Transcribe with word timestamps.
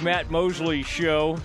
the 0.00 0.04
Matt 0.04 0.30
Mosley 0.30 0.82
Show. 0.82 1.36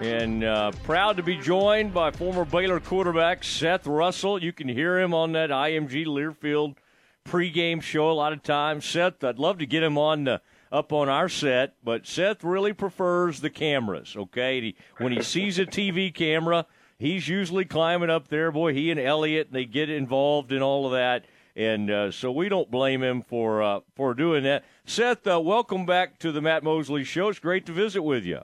And 0.00 0.44
uh, 0.44 0.72
proud 0.82 1.16
to 1.16 1.22
be 1.22 1.36
joined 1.36 1.94
by 1.94 2.10
former 2.10 2.44
Baylor 2.44 2.80
quarterback 2.80 3.44
Seth 3.44 3.86
Russell. 3.86 4.42
You 4.42 4.52
can 4.52 4.68
hear 4.68 4.98
him 4.98 5.14
on 5.14 5.32
that 5.32 5.50
IMG 5.50 6.06
Learfield 6.06 6.76
pregame 7.24 7.80
show 7.80 8.10
a 8.10 8.12
lot 8.12 8.32
of 8.32 8.42
times. 8.42 8.84
Seth, 8.84 9.22
I'd 9.24 9.38
love 9.38 9.58
to 9.58 9.66
get 9.66 9.82
him 9.82 9.96
on 9.96 10.24
the, 10.24 10.42
up 10.70 10.92
on 10.92 11.08
our 11.08 11.28
set, 11.28 11.74
but 11.82 12.06
Seth 12.06 12.44
really 12.44 12.72
prefers 12.72 13.40
the 13.40 13.50
cameras. 13.50 14.14
Okay, 14.16 14.60
he, 14.60 14.76
when 14.98 15.12
he 15.12 15.22
sees 15.22 15.58
a 15.58 15.64
TV 15.64 16.12
camera, 16.12 16.66
he's 16.98 17.28
usually 17.28 17.64
climbing 17.64 18.10
up 18.10 18.28
there. 18.28 18.50
Boy, 18.50 18.74
he 18.74 18.90
and 18.90 19.00
Elliot 19.00 19.48
they 19.50 19.64
get 19.64 19.88
involved 19.88 20.52
in 20.52 20.62
all 20.62 20.86
of 20.86 20.92
that, 20.92 21.24
and 21.56 21.90
uh, 21.90 22.10
so 22.10 22.32
we 22.32 22.48
don't 22.48 22.70
blame 22.70 23.02
him 23.02 23.22
for 23.22 23.62
uh, 23.62 23.80
for 23.94 24.14
doing 24.14 24.44
that. 24.44 24.64
Seth, 24.84 25.26
uh, 25.26 25.40
welcome 25.40 25.86
back 25.86 26.18
to 26.20 26.32
the 26.32 26.40
Matt 26.40 26.64
Mosley 26.64 27.04
Show. 27.04 27.28
It's 27.28 27.38
great 27.38 27.66
to 27.66 27.72
visit 27.72 28.02
with 28.02 28.24
you. 28.24 28.40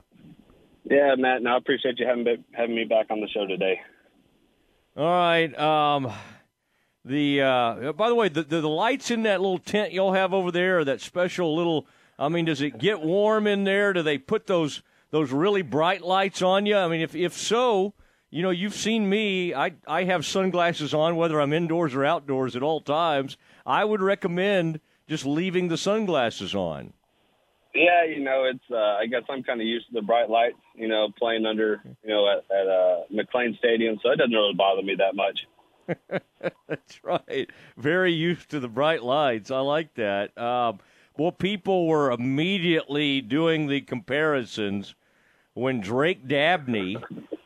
Yeah, 0.83 1.15
Matt, 1.17 1.43
no, 1.43 1.51
I 1.51 1.57
appreciate 1.57 1.99
you 1.99 2.07
having 2.07 2.43
having 2.53 2.75
me 2.75 2.85
back 2.85 3.07
on 3.09 3.21
the 3.21 3.27
show 3.27 3.45
today. 3.45 3.79
All 4.97 5.05
right. 5.05 5.57
Um, 5.57 6.11
the 7.05 7.41
uh, 7.41 7.93
by 7.93 8.09
the 8.09 8.15
way, 8.15 8.29
the, 8.29 8.43
the, 8.43 8.61
the 8.61 8.69
lights 8.69 9.11
in 9.11 9.23
that 9.23 9.41
little 9.41 9.59
tent 9.59 9.91
you'll 9.91 10.13
have 10.13 10.33
over 10.33 10.51
there, 10.51 10.83
that 10.85 11.01
special 11.01 11.55
little. 11.55 11.87
I 12.19 12.29
mean, 12.29 12.45
does 12.45 12.61
it 12.61 12.77
get 12.77 13.01
warm 13.01 13.47
in 13.47 13.63
there? 13.63 13.93
Do 13.93 14.03
they 14.03 14.17
put 14.17 14.47
those 14.47 14.83
those 15.09 15.31
really 15.31 15.61
bright 15.61 16.01
lights 16.01 16.41
on 16.41 16.65
you? 16.65 16.77
I 16.77 16.87
mean, 16.87 17.01
if 17.01 17.15
if 17.15 17.33
so, 17.33 17.93
you 18.31 18.41
know, 18.41 18.49
you've 18.49 18.73
seen 18.73 19.07
me. 19.09 19.53
I 19.53 19.73
I 19.85 20.05
have 20.05 20.25
sunglasses 20.25 20.93
on 20.93 21.17
whether 21.17 21.39
I'm 21.39 21.53
indoors 21.53 21.93
or 21.93 22.05
outdoors 22.05 22.55
at 22.55 22.63
all 22.63 22.79
times. 22.81 23.37
I 23.65 23.83
would 23.85 24.01
recommend 24.01 24.79
just 25.07 25.25
leaving 25.25 25.67
the 25.67 25.77
sunglasses 25.77 26.55
on. 26.55 26.93
Yeah, 27.75 28.05
you 28.05 28.21
know, 28.21 28.45
it's. 28.45 28.63
Uh, 28.71 28.77
I 28.77 29.05
guess 29.05 29.23
I'm 29.29 29.43
kind 29.43 29.61
of 29.61 29.67
used 29.67 29.87
to 29.87 29.93
the 29.93 30.01
bright 30.01 30.29
lights. 30.29 30.57
You 30.75 30.87
know, 30.87 31.09
playing 31.19 31.45
under, 31.45 31.81
you 32.03 32.09
know, 32.09 32.27
at, 32.29 32.43
at 32.55 32.67
uh, 32.67 33.01
McLane 33.13 33.57
Stadium, 33.57 33.99
so 34.01 34.11
it 34.11 34.15
doesn't 34.15 34.33
really 34.33 34.53
bother 34.55 34.81
me 34.81 34.95
that 34.95 35.15
much. 35.15 36.21
That's 36.67 37.03
right. 37.03 37.49
Very 37.77 38.13
used 38.13 38.49
to 38.51 38.59
the 38.59 38.69
bright 38.69 39.03
lights. 39.03 39.51
I 39.51 39.59
like 39.59 39.93
that. 39.95 40.37
Um, 40.37 40.79
well, 41.17 41.31
people 41.33 41.87
were 41.87 42.11
immediately 42.11 43.19
doing 43.19 43.67
the 43.67 43.81
comparisons 43.81 44.95
when 45.53 45.81
Drake 45.81 46.27
Dabney. 46.27 46.97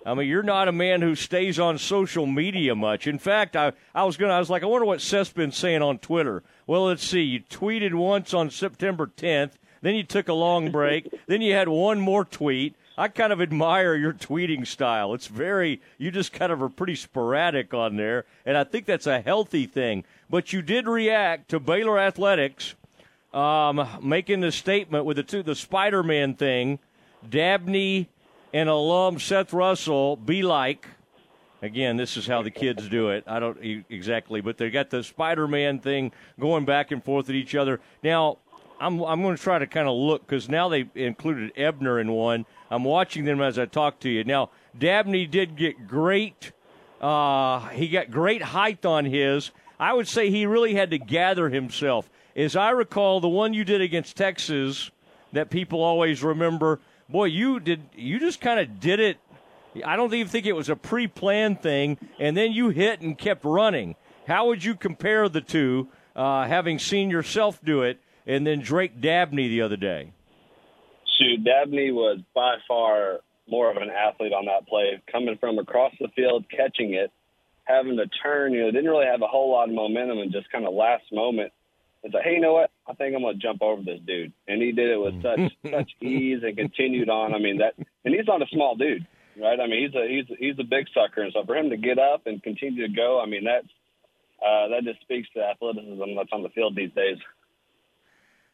I 0.06 0.14
mean, 0.14 0.28
you're 0.28 0.44
not 0.44 0.68
a 0.68 0.72
man 0.72 1.02
who 1.02 1.16
stays 1.16 1.60
on 1.60 1.80
social 1.80 2.28
media 2.28 2.76
much. 2.76 3.08
In 3.08 3.18
fact, 3.18 3.56
I, 3.56 3.74
I 3.94 4.04
was 4.04 4.18
gonna. 4.18 4.34
I 4.34 4.40
was 4.40 4.50
like, 4.50 4.62
I 4.62 4.68
wonder 4.68 4.86
what 4.86 5.02
Seth's 5.02 5.32
been 5.32 5.52
saying 5.52 5.82
on 5.82 5.98
Twitter. 5.98 6.44
Well, 6.68 6.86
let's 6.86 7.04
see. 7.04 7.22
You 7.22 7.40
tweeted 7.42 7.94
once 7.94 8.34
on 8.34 8.52
September 8.52 9.08
10th. 9.08 9.54
Then 9.82 9.96
you 9.96 10.04
took 10.04 10.28
a 10.28 10.34
long 10.34 10.72
break. 10.72 11.12
then 11.28 11.42
you 11.42 11.54
had 11.54 11.68
one 11.68 12.00
more 12.00 12.24
tweet. 12.24 12.76
I 12.98 13.08
kind 13.08 13.34
of 13.34 13.42
admire 13.42 13.96
your 13.96 14.14
tweeting 14.14 14.66
style. 14.66 15.14
It's 15.14 15.28
very, 15.28 15.82
you 15.98 16.12
just 16.12 16.32
kind 16.32 16.52
of 16.52 16.62
are 16.62 16.70
pretty 16.70 16.96
sporadic 16.96 17.74
on 17.74 17.98
there, 17.98 18.24
and 18.46 18.56
I 18.56 18.64
think 18.64 18.86
that's 18.86 19.06
a 19.06 19.20
healthy 19.20 19.66
thing. 19.66 20.06
But 20.30 20.54
you 20.54 20.62
did 20.62 20.88
react 20.88 21.50
to 21.50 21.60
Baylor 21.60 22.00
Athletics 22.00 22.74
um, 23.34 23.86
making 24.02 24.40
the 24.40 24.52
statement 24.52 25.04
with 25.04 25.18
the 25.18 25.24
two, 25.24 25.44
the 25.44 25.56
Spider 25.56 26.04
Man 26.04 26.36
thing. 26.36 26.80
Dabney 27.30 28.08
and 28.54 28.70
alum 28.70 29.20
Seth 29.20 29.54
Russell 29.54 30.16
be 30.16 30.42
like. 30.44 30.88
Again, 31.62 31.98
this 31.98 32.16
is 32.16 32.28
how 32.28 32.44
the 32.44 32.52
kids 32.52 32.88
do 32.90 33.10
it. 33.10 33.24
I 33.26 33.40
don't 33.40 33.58
exactly, 33.90 34.42
but 34.42 34.58
they 34.58 34.70
got 34.70 34.90
the 34.90 35.04
Spider 35.04 35.48
Man 35.48 35.80
thing 35.80 36.12
going 36.40 36.66
back 36.66 36.92
and 36.92 37.04
forth 37.04 37.30
at 37.30 37.36
each 37.36 37.56
other. 37.56 37.80
Now, 38.04 38.38
I'm 38.80 39.02
I'm 39.04 39.22
going 39.22 39.36
to 39.36 39.42
try 39.42 39.60
to 39.60 39.68
kind 39.68 39.88
of 39.88 39.96
look 39.96 40.26
because 40.26 40.50
now 40.50 40.70
they 40.70 40.88
included 40.96 41.54
Ebner 41.56 42.00
in 42.00 42.12
one. 42.12 42.46
I'm 42.70 42.84
watching 42.84 43.26
them 43.26 43.42
as 43.42 43.58
I 43.58 43.66
talk 43.66 44.00
to 44.02 44.10
you. 44.10 44.24
Now 44.24 44.50
Dabney 44.78 45.26
did 45.26 45.56
get 45.56 45.88
great. 45.88 46.52
Uh, 47.00 47.68
he 47.70 47.88
got 47.88 48.12
great 48.12 48.42
height 48.42 48.86
on 48.86 49.06
his. 49.06 49.52
I 49.80 49.94
would 49.94 50.08
say 50.08 50.30
he 50.30 50.46
really 50.46 50.74
had 50.74 50.92
to 50.92 50.98
gather 50.98 51.50
himself. 51.50 52.10
As 52.36 52.56
I 52.56 52.72
recall, 52.72 53.20
the 53.20 53.30
one 53.30 53.54
you 53.54 53.64
did 53.64 53.82
against 53.82 54.18
Texas 54.18 54.92
that 55.32 55.50
people 55.50 55.82
always 55.82 56.24
remember. 56.24 56.80
Boy, 57.10 57.26
you 57.26 57.60
did. 57.60 57.84
You 57.96 58.20
just 58.20 58.42
kind 58.42 58.60
of 58.60 58.80
did 58.80 59.00
it. 59.00 59.18
I 59.86 59.96
don't 59.96 60.14
even 60.14 60.28
think 60.28 60.46
it 60.46 60.54
was 60.54 60.70
a 60.70 60.76
pre-planned 60.76 61.62
thing, 61.62 61.98
and 62.20 62.36
then 62.36 62.54
you 62.54 62.70
hit 62.70 63.02
and 63.02 63.18
kept 63.18 63.44
running. 63.44 63.96
How 64.28 64.48
would 64.48 64.64
you 64.64 64.76
compare 64.76 65.28
the 65.28 65.42
two, 65.42 65.90
uh, 66.16 66.46
having 66.48 66.80
seen 66.80 67.10
yourself 67.10 67.60
do 67.64 67.82
it? 67.82 68.00
and 68.28 68.46
then 68.46 68.60
Drake 68.62 69.00
Dabney 69.00 69.48
the 69.48 69.62
other 69.62 69.78
day? 69.78 70.12
Shoot, 71.18 71.44
Dabney 71.44 71.92
was 71.92 72.20
by 72.34 72.56
far 72.68 73.20
more 73.48 73.70
of 73.70 73.78
an 73.78 73.90
athlete 73.90 74.34
on 74.34 74.46
that 74.46 74.68
play, 74.68 75.02
coming 75.12 75.38
from 75.40 75.60
across 75.60 75.94
the 76.00 76.08
field, 76.16 76.46
catching 76.50 76.94
it, 76.94 77.12
having 77.64 77.98
to 77.98 78.08
turn. 78.08 78.54
You 78.54 78.64
know, 78.64 78.72
didn't 78.72 78.90
really 78.90 79.06
have 79.06 79.22
a 79.22 79.28
whole 79.28 79.52
lot 79.52 79.70
of 79.70 79.76
momentum, 79.76 80.20
and 80.20 80.32
just 80.32 80.52
kind 80.52 80.66
of 80.66 80.74
last 80.74 81.04
moment, 81.12 81.54
it's 82.04 82.14
like, 82.14 82.24
hey, 82.24 82.34
you 82.34 82.42
know 82.42 82.54
what? 82.54 82.72
I 82.88 82.94
think 82.94 83.16
I'm 83.16 83.22
going 83.22 83.36
to 83.36 83.42
jump 83.42 83.62
over 83.62 83.82
this 83.82 84.00
dude, 84.06 84.32
and 84.48 84.62
he 84.62 84.72
did 84.72 84.92
it 84.92 84.98
with 84.98 85.22
such 85.22 85.52
such 85.72 85.92
ease 86.02 86.42
and 86.44 86.56
continued 86.56 87.10
on. 87.10 87.34
I 87.34 87.40
mean 87.40 87.58
that, 87.58 87.74
and 87.78 88.14
he's 88.14 88.28
not 88.28 88.42
a 88.42 88.48
small 88.52 88.76
dude, 88.76 89.08
right? 89.42 89.60
I 89.60 89.68
mean 89.68 89.86
he's 89.86 89.96
a 89.96 90.08
he's 90.08 90.38
he's 90.38 90.60
a 90.60 90.64
big 90.64 90.88
sucker, 90.94 91.22
and 91.22 91.34
so 91.34 91.44
for 91.46 91.56
him 91.56 91.70
to 91.72 91.78
get 91.78 91.98
up 91.98 92.28
and 92.28 92.42
continue 92.44 92.88
to 92.88 92.94
go, 92.94 93.20
I 93.22 93.26
mean 93.26 93.44
that's 93.44 93.68
uh, 94.42 94.68
that 94.70 94.84
just 94.84 95.02
speaks 95.02 95.28
to 95.36 95.44
athleticism 95.44 96.16
that's 96.16 96.30
on 96.32 96.44
the 96.44 96.50
field 96.50 96.76
these 96.76 96.92
days. 96.92 97.18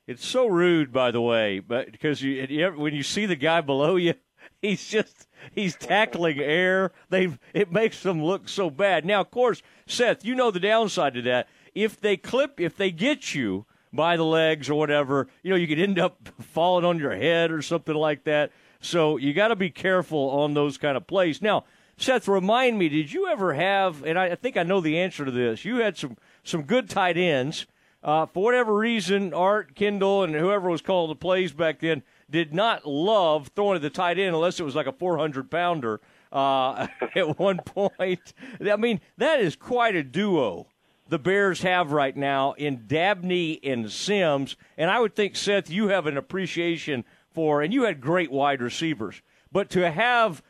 It's 0.08 0.26
so 0.26 0.48
rude, 0.48 0.92
by 0.92 1.12
the 1.12 1.22
way, 1.22 1.60
but 1.60 1.92
because 1.92 2.22
you, 2.22 2.46
you 2.50 2.68
when 2.72 2.94
you 2.94 3.04
see 3.04 3.26
the 3.26 3.36
guy 3.36 3.62
below 3.62 3.98
you, 3.98 4.14
he's 4.62 4.88
just 4.88 5.28
he's 5.52 5.76
tackling 5.76 6.40
air. 6.40 6.92
They 7.10 7.38
it 7.54 7.72
makes 7.72 8.02
them 8.02 8.24
look 8.24 8.48
so 8.48 8.70
bad. 8.70 9.06
Now, 9.06 9.22
of 9.22 9.30
course, 9.30 9.62
Seth, 9.88 10.24
you 10.24 10.36
know 10.36 10.52
the 10.52 10.60
downside 10.60 11.16
to 11.16 11.22
that. 11.24 11.50
If 11.76 12.00
they 12.00 12.18
clip, 12.18 12.60
if 12.60 12.76
they 12.76 12.92
get 12.92 13.34
you 13.36 13.66
by 13.94 14.18
the 14.18 14.26
legs 14.26 14.70
or 14.70 14.76
whatever, 14.76 15.28
you 15.44 15.50
know 15.50 15.56
you 15.56 15.68
could 15.68 15.80
end 15.80 16.00
up 16.00 16.30
falling 16.40 16.86
on 16.86 17.00
your 17.00 17.16
head 17.16 17.52
or 17.52 17.62
something 17.62 17.96
like 17.96 18.24
that. 18.26 18.52
So 18.80 19.18
you 19.18 19.34
got 19.34 19.50
to 19.50 19.56
be 19.56 19.70
careful 19.70 20.30
on 20.30 20.54
those 20.54 20.78
kind 20.78 20.98
of 20.98 21.06
plays. 21.06 21.42
Now, 21.42 21.66
Seth, 21.98 22.28
remind 22.28 22.80
me, 22.80 22.90
did 22.90 23.12
you 23.12 23.28
ever 23.28 23.54
have? 23.54 24.04
And 24.04 24.18
I, 24.18 24.34
think 24.34 24.58
I 24.58 24.64
know 24.64 24.82
the 24.82 24.98
answer 24.98 25.24
to 25.24 25.32
this. 25.32 25.64
You 25.66 25.78
had 25.78 25.98
some 25.98 26.18
some 26.44 26.64
good 26.64 26.90
tight 26.90 27.18
ends 27.18 27.68
uh, 28.04 28.26
for 28.26 28.44
whatever 28.44 28.76
reason, 28.76 29.34
Art 29.34 29.76
Kendall 29.76 30.24
and 30.24 30.34
whoever 30.34 30.70
was 30.70 30.82
calling 30.82 31.10
the 31.10 31.16
plays 31.16 31.54
back 31.54 31.80
then 31.80 32.02
did 32.30 32.54
not 32.54 32.86
love 32.88 33.52
throwing 33.56 33.76
at 33.76 33.82
the 33.82 33.90
tight 33.92 34.18
end 34.18 34.34
unless 34.34 34.60
it 34.60 34.64
was 34.64 34.76
like 34.76 34.88
a 34.88 34.92
400 34.92 35.52
pounder 35.52 36.02
uh, 36.32 36.88
at 37.16 37.38
one 37.38 37.58
point. 37.58 38.34
I 38.60 38.76
mean, 38.76 39.02
that 39.18 39.40
is 39.40 39.56
quite 39.56 39.96
a 39.96 40.04
duo 40.04 40.68
the 41.12 41.20
Bears 41.20 41.62
have 41.64 41.92
right 41.92 42.16
now 42.16 42.54
in 42.54 42.86
Dabney 42.88 43.60
and 43.66 43.92
Sims. 43.92 44.56
And 44.78 44.90
I 44.90 44.98
would 45.02 45.14
think, 45.14 45.36
Seth, 45.36 45.70
you 45.70 45.90
have 45.90 46.08
an 46.08 46.16
appreciation 46.16 47.04
for, 47.32 47.62
and 47.62 47.74
you 47.74 47.84
had 47.84 48.00
great 48.00 48.32
wide 48.32 48.62
receivers, 48.62 49.22
but 49.52 49.70
to 49.72 49.92
have 49.92 50.42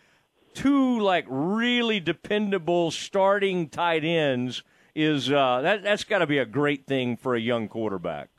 two 0.53 0.99
like 0.99 1.25
really 1.27 1.99
dependable 1.99 2.91
starting 2.91 3.69
tight 3.69 4.03
ends 4.03 4.61
is 4.93 5.31
uh, 5.31 5.61
that 5.61 5.81
that's 5.81 6.03
got 6.03 6.19
to 6.19 6.27
be 6.27 6.37
a 6.37 6.45
great 6.45 6.85
thing 6.85 7.17
for 7.17 7.33
a 7.33 7.39
young 7.39 7.67
quarterback. 7.67 8.29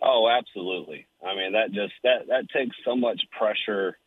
Oh, 0.00 0.30
absolutely. 0.30 1.06
I 1.22 1.34
mean, 1.34 1.52
that 1.52 1.72
just 1.72 1.92
that 2.04 2.26
that 2.28 2.48
takes 2.54 2.74
so 2.86 2.96
much 2.96 3.20
pressure 3.38 3.98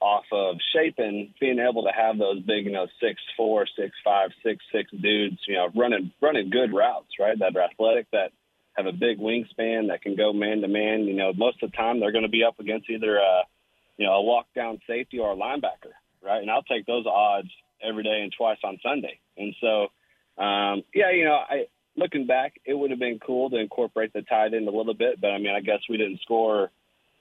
off 0.00 0.24
of 0.32 0.56
Shapen 0.72 1.32
being 1.40 1.58
able 1.58 1.84
to 1.84 1.90
have 1.90 2.18
those 2.18 2.40
big, 2.40 2.66
you 2.66 2.72
know, 2.72 2.86
six 3.00 3.20
four, 3.36 3.66
six 3.76 3.92
five, 4.04 4.30
six 4.44 4.64
six 4.72 4.90
dudes, 4.90 5.38
you 5.46 5.54
know, 5.54 5.68
running 5.74 6.12
running 6.20 6.50
good 6.50 6.72
routes, 6.72 7.12
right? 7.18 7.38
That 7.38 7.56
are 7.56 7.62
athletic, 7.62 8.10
that 8.12 8.32
have 8.76 8.86
a 8.86 8.92
big 8.92 9.18
wingspan, 9.18 9.88
that 9.88 10.02
can 10.02 10.16
go 10.16 10.32
man 10.32 10.60
to 10.60 10.68
man. 10.68 11.04
You 11.04 11.14
know, 11.14 11.32
most 11.34 11.62
of 11.62 11.70
the 11.70 11.76
time 11.76 12.00
they're 12.00 12.12
going 12.12 12.24
to 12.24 12.30
be 12.30 12.44
up 12.44 12.60
against 12.60 12.90
either 12.90 13.16
a, 13.16 13.42
you 13.96 14.06
know, 14.06 14.12
a 14.12 14.22
walk 14.22 14.46
down 14.54 14.80
safety 14.86 15.18
or 15.18 15.32
a 15.32 15.36
linebacker, 15.36 15.94
right? 16.22 16.42
And 16.42 16.50
I'll 16.50 16.62
take 16.62 16.86
those 16.86 17.06
odds 17.06 17.48
every 17.82 18.02
day 18.02 18.20
and 18.22 18.32
twice 18.36 18.58
on 18.64 18.78
Sunday. 18.82 19.18
And 19.38 19.54
so 19.60 19.88
um, 20.38 20.82
yeah, 20.94 21.10
you 21.12 21.24
know, 21.24 21.36
I 21.48 21.66
looking 21.96 22.26
back, 22.26 22.60
it 22.64 22.74
would 22.74 22.90
have 22.90 23.00
been 23.00 23.18
cool 23.18 23.48
to 23.50 23.56
incorporate 23.56 24.12
the 24.12 24.22
tight 24.22 24.52
end 24.52 24.68
a 24.68 24.70
little 24.70 24.94
bit, 24.94 25.20
but 25.20 25.30
I 25.30 25.38
mean, 25.38 25.54
I 25.54 25.60
guess 25.60 25.80
we 25.88 25.96
didn't 25.96 26.20
score, 26.20 26.70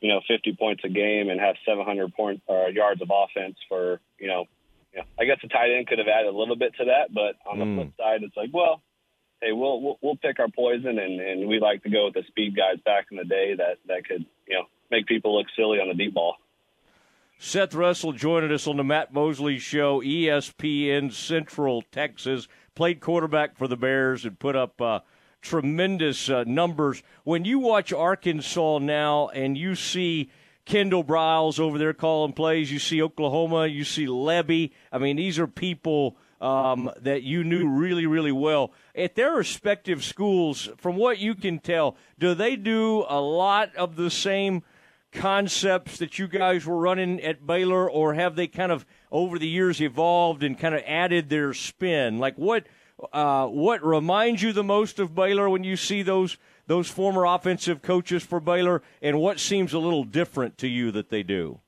you 0.02 0.10
know, 0.10 0.22
50 0.28 0.56
points 0.58 0.84
a 0.84 0.90
game 0.90 1.30
and 1.30 1.40
have 1.40 1.56
700 1.66 2.14
point 2.14 2.42
uh, 2.50 2.68
yards 2.68 3.02
of 3.02 3.10
offense 3.12 3.56
for, 3.70 4.00
you 4.20 4.28
know, 4.28 4.46
you 4.94 5.00
know, 5.00 5.06
I 5.20 5.26
guess 5.26 5.38
the 5.42 5.50
tight 5.50 5.76
end 5.76 5.88
could 5.88 6.00
have 6.00 6.08
added 6.08 6.34
a 6.34 6.38
little 6.38 6.56
bit 6.56 6.74
to 6.80 6.86
that, 6.86 7.14
but 7.14 7.36
on 7.50 7.60
the 7.60 7.66
mm. 7.66 7.76
flip 7.76 7.94
side, 7.98 8.24
it's 8.24 8.38
like, 8.38 8.50
well, 8.54 8.82
hey, 9.42 9.52
we'll, 9.52 9.82
we'll 9.82 10.00
we'll 10.02 10.16
pick 10.16 10.40
our 10.40 10.48
poison, 10.48 10.98
and 10.98 11.20
and 11.20 11.48
we 11.48 11.60
like 11.60 11.84
to 11.84 11.90
go 11.90 12.06
with 12.06 12.14
the 12.14 12.24
speed 12.28 12.56
guys 12.56 12.80
back 12.86 13.08
in 13.12 13.18
the 13.18 13.26
day 13.26 13.56
that 13.58 13.78
that 13.88 14.08
could, 14.08 14.26
you 14.48 14.56
know, 14.56 14.64
make 14.90 15.06
people 15.06 15.38
look 15.38 15.48
silly 15.56 15.80
on 15.80 15.90
the 15.90 15.94
deep 15.94 16.14
ball. 16.14 16.36
Seth 17.38 17.74
Russell 17.74 18.14
joining 18.14 18.52
us 18.52 18.66
on 18.66 18.78
the 18.78 18.84
Matt 18.84 19.14
Mosley 19.14 19.60
Show, 19.60 20.02
ESPN 20.02 21.12
Central 21.12 21.82
Texas 21.92 22.48
played 22.76 23.02
quarterback 23.02 23.58
for 23.58 23.68
the 23.68 23.76
Bears 23.76 24.24
and 24.24 24.40
put 24.40 24.56
up 24.56 24.80
uh, 24.82 25.02
tremendous 25.46 26.30
uh, 26.30 26.44
numbers. 26.46 27.04
When 27.24 27.46
you 27.46 27.60
watch 27.60 27.94
Arkansas 27.94 28.80
now 28.80 29.30
and 29.30 29.58
you 29.58 29.76
see 29.76 30.32
Kendall 30.66 31.04
Briles 31.04 31.60
over 31.60 31.78
there 31.78 31.94
calling 31.94 32.34
plays. 32.34 32.72
You 32.72 32.80
see 32.80 33.02
Oklahoma. 33.02 33.68
You 33.68 33.84
see 33.84 34.08
Lebby. 34.08 34.72
I 34.92 34.98
mean, 34.98 35.16
these 35.16 35.38
are 35.38 35.48
people 35.48 36.18
um, 36.42 36.92
that 37.02 37.22
you 37.22 37.44
knew 37.44 37.68
really, 37.68 38.08
really 38.08 38.32
well. 38.32 38.74
At 38.96 39.16
their 39.16 39.34
respective 39.34 40.04
schools, 40.04 40.70
from 40.78 40.96
what 40.96 41.20
you 41.20 41.36
can 41.36 41.60
tell, 41.60 41.96
do 42.18 42.34
they 42.34 42.56
do 42.56 43.06
a 43.08 43.22
lot 43.22 43.76
of 43.76 43.96
the 43.96 44.10
same 44.10 44.64
concepts 45.12 46.00
that 46.00 46.20
you 46.20 46.28
guys 46.28 46.66
were 46.66 46.78
running 46.78 47.22
at 47.22 47.46
Baylor, 47.46 47.90
or 47.90 48.16
have 48.16 48.36
they 48.36 48.48
kind 48.48 48.72
of 48.72 48.86
over 49.12 49.40
the 49.40 49.48
years 49.48 49.80
evolved 49.82 50.44
and 50.44 50.60
kind 50.60 50.76
of 50.76 50.82
added 50.86 51.30
their 51.30 51.54
spin? 51.54 52.18
Like 52.18 52.36
what 52.36 52.66
uh, 53.12 53.48
what 53.48 53.84
reminds 53.84 54.42
you 54.42 54.54
the 54.54 54.64
most 54.64 55.00
of 55.00 55.16
Baylor 55.16 55.50
when 55.50 55.64
you 55.64 55.76
see 55.76 56.02
those 56.02 56.38
those 56.68 56.90
former 56.90 57.26
offensive 57.26 57.82
coaches 57.82 58.24
for 58.24 58.40
Baylor, 58.40 58.82
and 59.02 59.20
what 59.20 59.40
seems 59.40 59.74
a 59.74 59.80
little 59.80 60.04
different 60.04 60.58
to 60.58 60.68
you 60.68 60.92
that 60.92 61.10
they 61.10 61.22
do? 61.22 61.60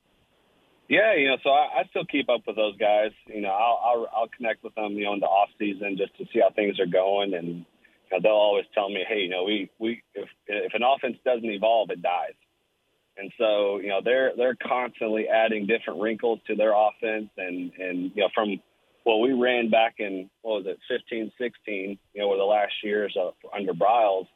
Yeah, 0.90 1.16
you 1.16 1.28
know, 1.28 1.38
so 1.44 1.50
I, 1.50 1.82
I 1.82 1.84
still 1.90 2.06
keep 2.06 2.30
up 2.30 2.42
with 2.48 2.56
those 2.56 2.78
guys. 2.78 3.12
You 3.28 3.42
know, 3.42 3.50
I'll, 3.50 3.80
I'll 3.84 4.08
I'll 4.16 4.28
connect 4.30 4.64
with 4.64 4.74
them, 4.76 4.94
you 4.94 5.04
know, 5.04 5.14
in 5.14 5.20
the 5.20 5.28
off 5.28 5.50
season 5.60 5.98
just 5.98 6.18
to 6.18 6.26
see 6.34 6.40
how 6.40 6.50
things 6.56 6.80
are 6.80 6.86
going, 6.86 7.34
and 7.34 7.48
you 7.48 7.64
know, 8.12 8.20
they'll 8.24 8.32
always 8.32 8.66
tell 8.74 8.90
me, 8.90 9.04
hey, 9.08 9.20
you 9.20 9.30
know, 9.30 9.44
we 9.44 9.70
we 9.80 10.02
if 10.16 10.30
if 10.48 10.74
an 10.74 10.82
offense 10.84 11.18
doesn't 11.26 11.50
evolve, 11.50 11.90
it 11.92 12.02
dies. 12.02 12.34
And 13.18 13.32
so, 13.38 13.80
you 13.80 13.90
know, 13.90 14.00
they're 14.04 14.32
they're 14.38 14.56
constantly 14.56 15.28
adding 15.28 15.66
different 15.66 16.00
wrinkles 16.00 16.40
to 16.48 16.56
their 16.56 16.74
offense, 16.74 17.30
and 17.38 17.72
and 17.78 18.12
you 18.16 18.24
know, 18.24 18.30
from 18.34 18.62
what 19.07 19.21
we 19.21 19.31
ran 19.31 19.69
back 19.69 19.95
in 20.00 20.30
what 20.42 20.65
was 20.65 20.75
it, 20.75 20.80
15, 20.89 21.31
16, 21.38 21.98
you 22.13 22.21
know, 22.21 22.27
where 22.27 22.38
the 22.38 22.44
last 22.44 22.74
years 22.83 23.15
of, 23.18 23.36
under 23.56 23.71
Briles. 23.71 24.27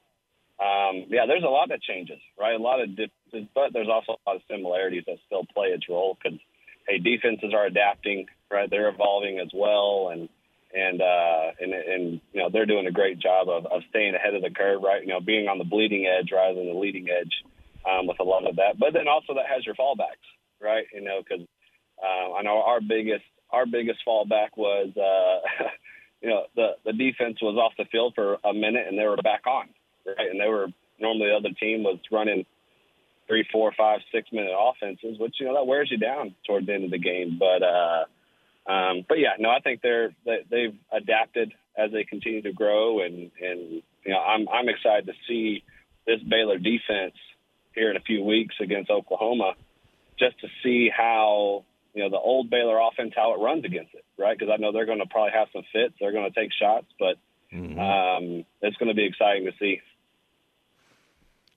Um, 0.63 1.07
yeah, 1.09 1.25
there's 1.27 1.43
a 1.43 1.51
lot 1.51 1.67
that 1.69 1.81
changes, 1.81 2.19
right? 2.39 2.55
A 2.55 2.63
lot 2.63 2.79
of 2.81 2.95
differences, 2.95 3.51
but 3.53 3.73
there's 3.73 3.89
also 3.89 4.13
a 4.13 4.29
lot 4.29 4.37
of 4.37 4.43
similarities 4.49 5.03
that 5.07 5.17
still 5.25 5.43
play 5.53 5.67
its 5.75 5.89
role 5.89 6.15
because, 6.15 6.39
hey, 6.87 6.99
defenses 6.99 7.53
are 7.53 7.65
adapting, 7.65 8.27
right? 8.49 8.69
They're 8.69 8.87
evolving 8.87 9.39
as 9.39 9.49
well, 9.53 10.09
and 10.13 10.29
and 10.73 11.01
uh, 11.01 11.51
and 11.59 11.73
and 11.73 12.21
you 12.31 12.41
know 12.41 12.49
they're 12.49 12.65
doing 12.65 12.87
a 12.87 12.91
great 12.91 13.19
job 13.19 13.49
of, 13.49 13.65
of 13.65 13.81
staying 13.89 14.15
ahead 14.15 14.35
of 14.35 14.41
the 14.41 14.51
curve, 14.51 14.81
right? 14.83 15.01
You 15.01 15.09
know, 15.09 15.19
being 15.19 15.49
on 15.49 15.57
the 15.57 15.65
bleeding 15.65 16.05
edge 16.05 16.31
rather 16.31 16.55
than 16.55 16.71
the 16.71 16.79
leading 16.79 17.09
edge 17.09 17.33
um, 17.83 18.07
with 18.07 18.21
a 18.21 18.23
lot 18.23 18.47
of 18.47 18.55
that. 18.55 18.79
But 18.79 18.93
then 18.93 19.09
also 19.09 19.33
that 19.33 19.51
has 19.51 19.65
your 19.65 19.75
fallbacks, 19.75 20.23
right? 20.61 20.85
You 20.93 21.01
know, 21.01 21.19
because 21.19 21.45
uh, 22.01 22.35
I 22.35 22.41
know 22.43 22.61
our 22.61 22.79
biggest 22.79 23.25
our 23.51 23.65
biggest 23.65 23.99
fallback 24.07 24.49
was 24.55 24.89
uh, 24.97 25.65
you 26.21 26.29
know 26.29 26.45
the 26.55 26.71
the 26.85 26.93
defense 26.93 27.41
was 27.41 27.57
off 27.57 27.73
the 27.77 27.85
field 27.91 28.13
for 28.15 28.37
a 28.43 28.53
minute 28.53 28.87
and 28.87 28.97
they 28.97 29.05
were 29.05 29.17
back 29.17 29.45
on, 29.47 29.69
right? 30.05 30.29
And 30.29 30.39
they 30.39 30.47
were 30.47 30.67
normally 30.99 31.29
the 31.29 31.35
other 31.35 31.55
team 31.59 31.83
was 31.83 31.99
running 32.11 32.45
three, 33.27 33.47
four, 33.51 33.71
five, 33.77 34.01
six 34.11 34.29
minute 34.31 34.53
offenses, 34.57 35.17
which 35.19 35.35
you 35.39 35.47
know 35.47 35.53
that 35.55 35.67
wears 35.67 35.89
you 35.91 35.97
down 35.97 36.35
toward 36.45 36.65
the 36.65 36.73
end 36.73 36.85
of 36.85 36.91
the 36.91 36.99
game. 36.99 37.39
But 37.39 37.63
uh, 37.63 38.05
um, 38.71 39.05
but 39.07 39.19
yeah, 39.19 39.33
no, 39.39 39.49
I 39.49 39.59
think 39.59 39.81
they're 39.81 40.13
they, 40.25 40.39
they've 40.49 40.75
adapted 40.91 41.53
as 41.77 41.91
they 41.91 42.03
continue 42.03 42.41
to 42.43 42.53
grow, 42.53 43.01
and 43.01 43.31
and 43.41 43.81
you 44.05 44.13
know 44.13 44.19
I'm 44.19 44.47
I'm 44.49 44.69
excited 44.69 45.07
to 45.07 45.13
see 45.27 45.63
this 46.05 46.19
Baylor 46.27 46.57
defense 46.57 47.15
here 47.73 47.89
in 47.89 47.97
a 47.97 48.01
few 48.01 48.23
weeks 48.23 48.55
against 48.59 48.89
Oklahoma, 48.89 49.53
just 50.19 50.39
to 50.41 50.47
see 50.63 50.89
how 50.95 51.63
you 51.93 52.03
know 52.03 52.09
the 52.09 52.17
old 52.17 52.49
Baylor 52.49 52.79
offense 52.79 53.13
how 53.15 53.33
it 53.33 53.43
runs 53.43 53.65
against 53.65 53.93
it, 53.93 54.05
right? 54.17 54.37
Because 54.37 54.53
I 54.53 54.57
know 54.57 54.71
they're 54.71 54.85
going 54.85 54.99
to 54.99 55.05
probably 55.05 55.31
have 55.33 55.47
some 55.53 55.63
fits, 55.71 55.93
they're 55.99 56.11
going 56.11 56.31
to 56.31 56.39
take 56.39 56.51
shots, 56.53 56.87
but 56.99 57.15
mm-hmm. 57.53 57.79
um, 57.79 58.45
it's 58.61 58.77
going 58.77 58.89
to 58.89 58.95
be 58.95 59.05
exciting 59.05 59.45
to 59.45 59.51
see. 59.59 59.81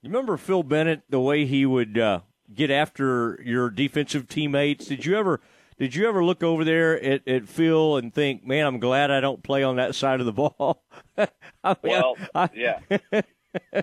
You 0.01 0.09
remember 0.09 0.37
Phil 0.37 0.63
Bennett 0.63 1.01
the 1.09 1.19
way 1.19 1.45
he 1.45 1.65
would 1.65 1.97
uh, 1.97 2.21
get 2.53 2.69
after 2.69 3.41
your 3.43 3.69
defensive 3.69 4.27
teammates? 4.27 4.85
Did 4.85 5.05
you 5.05 5.17
ever? 5.17 5.41
Did 5.77 5.93
you 5.93 6.07
ever 6.07 6.23
look 6.23 6.41
over 6.41 6.63
there 6.63 7.01
at, 7.03 7.27
at 7.27 7.49
Phil 7.49 7.97
and 7.97 8.13
think, 8.13 8.45
"Man, 8.45 8.65
I'm 8.65 8.79
glad 8.79 9.11
I 9.11 9.19
don't 9.19 9.43
play 9.43 9.63
on 9.63 9.75
that 9.77 9.95
side 9.95 10.19
of 10.19 10.25
the 10.25 10.33
ball"? 10.33 10.83
I 11.17 11.27
mean, 11.65 11.75
well, 11.83 12.15
I, 12.33 12.49
yeah. 12.53 12.79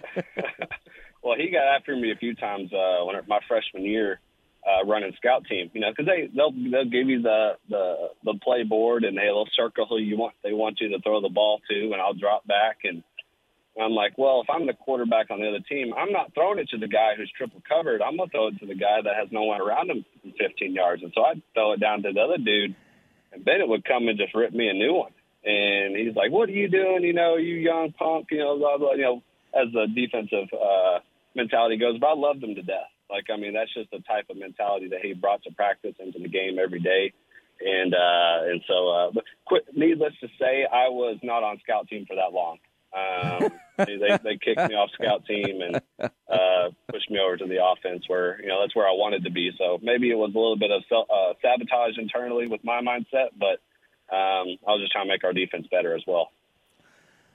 Well, 1.22 1.36
he 1.36 1.50
got 1.50 1.64
after 1.76 1.94
me 1.94 2.10
a 2.10 2.16
few 2.16 2.34
times 2.34 2.72
uh, 2.72 3.04
when 3.04 3.16
my 3.28 3.38
freshman 3.46 3.84
year 3.84 4.20
uh, 4.66 4.86
running 4.86 5.12
scout 5.16 5.44
team. 5.46 5.70
You 5.72 5.80
know, 5.80 5.90
because 5.90 6.06
they 6.06 6.28
they'll 6.34 6.52
they'll 6.52 6.90
give 6.90 7.08
you 7.08 7.22
the 7.22 7.52
the 7.68 8.08
the 8.24 8.34
play 8.42 8.62
board 8.62 9.04
and 9.04 9.16
they'll 9.16 9.46
circle 9.56 9.86
who 9.88 9.98
you 9.98 10.16
want 10.16 10.34
they 10.42 10.52
want 10.52 10.80
you 10.80 10.88
to 10.90 11.00
throw 11.00 11.20
the 11.20 11.28
ball 11.28 11.60
to, 11.70 11.92
and 11.92 12.00
I'll 12.00 12.14
drop 12.14 12.46
back 12.46 12.78
and. 12.84 13.02
I'm 13.80 13.92
like, 13.92 14.18
well, 14.18 14.42
if 14.42 14.50
I'm 14.50 14.66
the 14.66 14.74
quarterback 14.74 15.30
on 15.30 15.40
the 15.40 15.48
other 15.48 15.64
team, 15.66 15.94
I'm 15.96 16.12
not 16.12 16.34
throwing 16.34 16.58
it 16.58 16.68
to 16.72 16.76
the 16.76 16.88
guy 16.88 17.12
who's 17.16 17.32
triple 17.34 17.62
covered. 17.66 18.02
I'm 18.02 18.18
gonna 18.18 18.28
throw 18.28 18.48
it 18.48 18.58
to 18.60 18.66
the 18.66 18.74
guy 18.74 19.00
that 19.02 19.16
has 19.16 19.28
no 19.32 19.44
one 19.44 19.62
around 19.62 19.88
him 19.88 20.04
15 20.38 20.74
yards. 20.74 21.02
And 21.02 21.10
so 21.14 21.24
I'd 21.24 21.40
throw 21.54 21.72
it 21.72 21.80
down 21.80 22.02
to 22.02 22.12
the 22.12 22.20
other 22.20 22.36
dude, 22.36 22.76
and 23.32 23.42
Bennett 23.42 23.68
would 23.68 23.86
come 23.86 24.08
and 24.08 24.18
just 24.18 24.34
rip 24.34 24.52
me 24.52 24.68
a 24.68 24.74
new 24.74 24.92
one. 24.92 25.12
And 25.42 25.96
he's 25.96 26.14
like, 26.14 26.30
"What 26.30 26.50
are 26.50 26.52
you 26.52 26.68
doing? 26.68 27.02
You 27.02 27.14
know, 27.14 27.36
you 27.36 27.54
young 27.54 27.92
punk. 27.92 28.26
You 28.30 28.40
know, 28.40 28.58
blah 28.58 28.76
blah. 28.76 28.92
You 28.92 29.02
know, 29.04 29.22
as 29.54 29.68
a 29.74 29.86
defensive 29.88 30.52
uh, 30.52 31.00
mentality 31.34 31.78
goes, 31.78 31.98
but 31.98 32.08
I 32.08 32.14
loved 32.14 32.44
him 32.44 32.54
to 32.54 32.62
death. 32.62 32.91
Like, 33.12 33.26
I 33.30 33.36
mean, 33.36 33.52
that's 33.52 33.72
just 33.74 33.90
the 33.90 34.00
type 34.00 34.26
of 34.30 34.38
mentality 34.38 34.88
that 34.88 35.00
he 35.02 35.12
brought 35.12 35.42
to 35.44 35.52
practice 35.52 35.94
into 36.00 36.18
the 36.18 36.28
game 36.28 36.58
every 36.58 36.80
day. 36.80 37.12
And 37.60 37.94
uh, 37.94 38.50
and 38.50 38.60
so, 38.66 38.88
uh, 38.88 39.10
but 39.12 39.24
quit, 39.44 39.66
needless 39.74 40.14
to 40.20 40.28
say, 40.40 40.64
I 40.64 40.88
was 40.88 41.18
not 41.22 41.44
on 41.44 41.60
scout 41.62 41.86
team 41.88 42.06
for 42.06 42.16
that 42.16 42.32
long. 42.32 42.58
Um, 42.92 43.52
they 43.78 44.18
they 44.24 44.38
kicked 44.42 44.68
me 44.68 44.74
off 44.74 44.90
scout 44.94 45.26
team 45.26 45.60
and 45.60 45.80
uh, 46.00 46.70
pushed 46.90 47.10
me 47.10 47.20
over 47.20 47.36
to 47.36 47.46
the 47.46 47.62
offense, 47.62 48.04
where 48.08 48.40
you 48.40 48.48
know 48.48 48.60
that's 48.60 48.74
where 48.74 48.88
I 48.88 48.92
wanted 48.92 49.24
to 49.24 49.30
be. 49.30 49.52
So 49.58 49.78
maybe 49.80 50.10
it 50.10 50.16
was 50.16 50.32
a 50.34 50.38
little 50.38 50.58
bit 50.58 50.72
of 50.72 50.82
self, 50.88 51.06
uh, 51.08 51.34
sabotage 51.40 51.98
internally 51.98 52.48
with 52.48 52.64
my 52.64 52.80
mindset, 52.80 53.30
but 53.38 53.60
um, 54.12 54.58
I 54.66 54.72
was 54.72 54.80
just 54.80 54.92
trying 54.92 55.06
to 55.06 55.12
make 55.12 55.22
our 55.22 55.32
defense 55.32 55.66
better 55.70 55.94
as 55.94 56.02
well. 56.06 56.30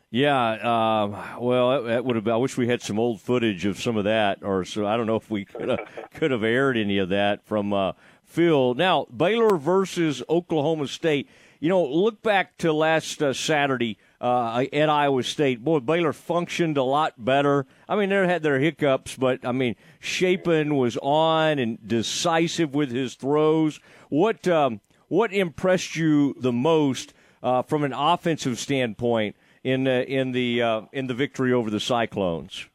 Yeah, 0.10 0.52
uh, 0.52 1.38
well, 1.40 1.84
that, 1.84 2.06
would 2.06 2.16
have. 2.16 2.28
I 2.30 2.38
wish 2.38 2.56
we 2.56 2.68
had 2.68 2.82
some 2.82 2.98
old 2.98 3.20
footage 3.20 3.66
of 3.66 3.78
some 3.78 3.98
of 3.98 4.06
that, 4.06 4.40
or 4.42 4.64
so 4.64 4.86
I 4.86 4.96
don't 4.96 5.06
know 5.06 5.18
if 5.18 5.30
we 5.30 5.44
could 5.44 5.68
have 5.68 5.80
could 6.14 6.32
have 6.32 6.44
aired 6.44 6.78
any 6.78 6.98
of 6.98 7.10
that 7.10 7.46
from 7.46 7.74
uh, 7.74 7.92
Phil. 8.24 8.74
Now, 8.74 9.06
Baylor 9.06 9.58
versus 9.58 10.24
Oklahoma 10.30 10.88
State. 10.88 11.30
You 11.60 11.68
know, 11.70 11.84
look 11.84 12.22
back 12.22 12.58
to 12.60 12.72
last 12.72 13.22
uh, 13.22 13.34
Saturday 13.34 13.98
uh, 14.22 14.64
at 14.72 14.90
Iowa 14.90 15.24
State. 15.24 15.64
Boy, 15.64 15.80
Baylor 15.80 16.14
functioned 16.14 16.78
a 16.78 16.84
lot 16.84 17.14
better. 17.18 17.66
I 17.90 17.98
mean, 17.98 18.10
they 18.10 18.28
had 18.28 18.44
their 18.44 18.60
hiccups, 18.60 19.18
but 19.18 19.44
I 19.44 19.52
mean, 19.52 19.76
Shapen 20.00 20.78
was 20.78 20.98
on 21.02 21.60
and 21.60 21.86
decisive 21.86 22.74
with 22.74 22.92
his 22.92 23.16
throws. 23.16 23.82
What 24.08 24.48
um, 24.48 24.80
what 25.10 25.34
impressed 25.34 25.98
you 25.98 26.34
the 26.40 26.54
most 26.54 27.14
uh, 27.44 27.64
from 27.64 27.84
an 27.84 27.92
offensive 27.92 28.58
standpoint? 28.58 29.36
In 29.68 29.86
uh, 29.86 30.04
in 30.08 30.32
the 30.32 30.62
uh, 30.62 30.82
in 30.94 31.08
the 31.08 31.14
victory 31.14 31.52
over 31.52 31.70
the 31.70 31.80
Cyclones? 31.80 32.68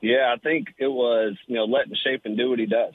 Yeah, 0.00 0.34
I 0.34 0.38
think 0.38 0.68
it 0.78 0.88
was 0.88 1.36
you 1.46 1.56
know 1.56 1.66
letting 1.66 1.94
Shapen 2.02 2.34
do 2.34 2.48
what 2.48 2.58
he 2.58 2.64
does, 2.64 2.94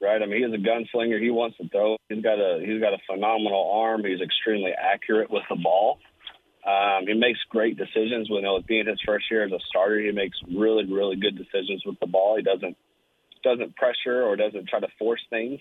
right? 0.00 0.22
I 0.22 0.24
mean, 0.24 0.42
he's 0.42 0.54
a 0.54 0.64
gunslinger. 0.64 1.20
He 1.20 1.30
wants 1.30 1.58
to 1.58 1.68
throw. 1.68 1.98
He's 2.08 2.22
got 2.22 2.38
a 2.38 2.64
he's 2.64 2.80
got 2.80 2.94
a 2.94 2.98
phenomenal 3.06 3.70
arm. 3.74 4.04
He's 4.04 4.22
extremely 4.22 4.72
accurate 4.72 5.30
with 5.30 5.42
the 5.50 5.56
ball. 5.56 5.98
Um, 6.66 7.06
he 7.06 7.12
makes 7.12 7.38
great 7.50 7.76
decisions. 7.76 8.30
When 8.30 8.40
you 8.40 8.48
know, 8.48 8.62
being 8.66 8.86
his 8.86 9.00
first 9.04 9.26
year 9.30 9.44
as 9.44 9.52
a 9.52 9.60
starter, 9.68 10.00
he 10.00 10.10
makes 10.12 10.38
really 10.48 10.90
really 10.90 11.16
good 11.16 11.36
decisions 11.36 11.82
with 11.84 12.00
the 12.00 12.06
ball. 12.06 12.36
He 12.36 12.42
doesn't 12.42 12.76
doesn't 13.44 13.76
pressure 13.76 14.22
or 14.22 14.34
doesn't 14.34 14.66
try 14.68 14.80
to 14.80 14.88
force 14.98 15.20
things. 15.28 15.60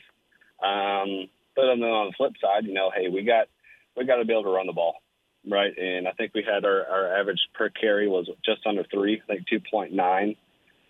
Um, 0.64 1.28
but 1.58 1.68
then 1.68 1.84
on 1.84 2.08
the 2.08 2.14
flip 2.16 2.34
side, 2.42 2.64
you 2.66 2.74
know, 2.74 2.90
hey, 2.96 3.10
we 3.10 3.24
got 3.24 3.48
we 3.98 4.06
got 4.06 4.16
to 4.16 4.26
be 4.26 4.32
able 4.32 4.44
to 4.44 4.50
run 4.50 4.68
the 4.68 4.74
ball 4.74 4.96
right? 5.48 5.78
And 5.78 6.08
I 6.08 6.12
think 6.12 6.34
we 6.34 6.44
had 6.44 6.66
our, 6.66 6.86
our 6.86 7.20
average 7.20 7.40
per 7.54 7.70
carry 7.70 8.08
was 8.08 8.30
just 8.44 8.66
under 8.66 8.84
three, 8.84 9.22
I 9.30 9.36
think 9.36 9.48
2.9 9.48 9.94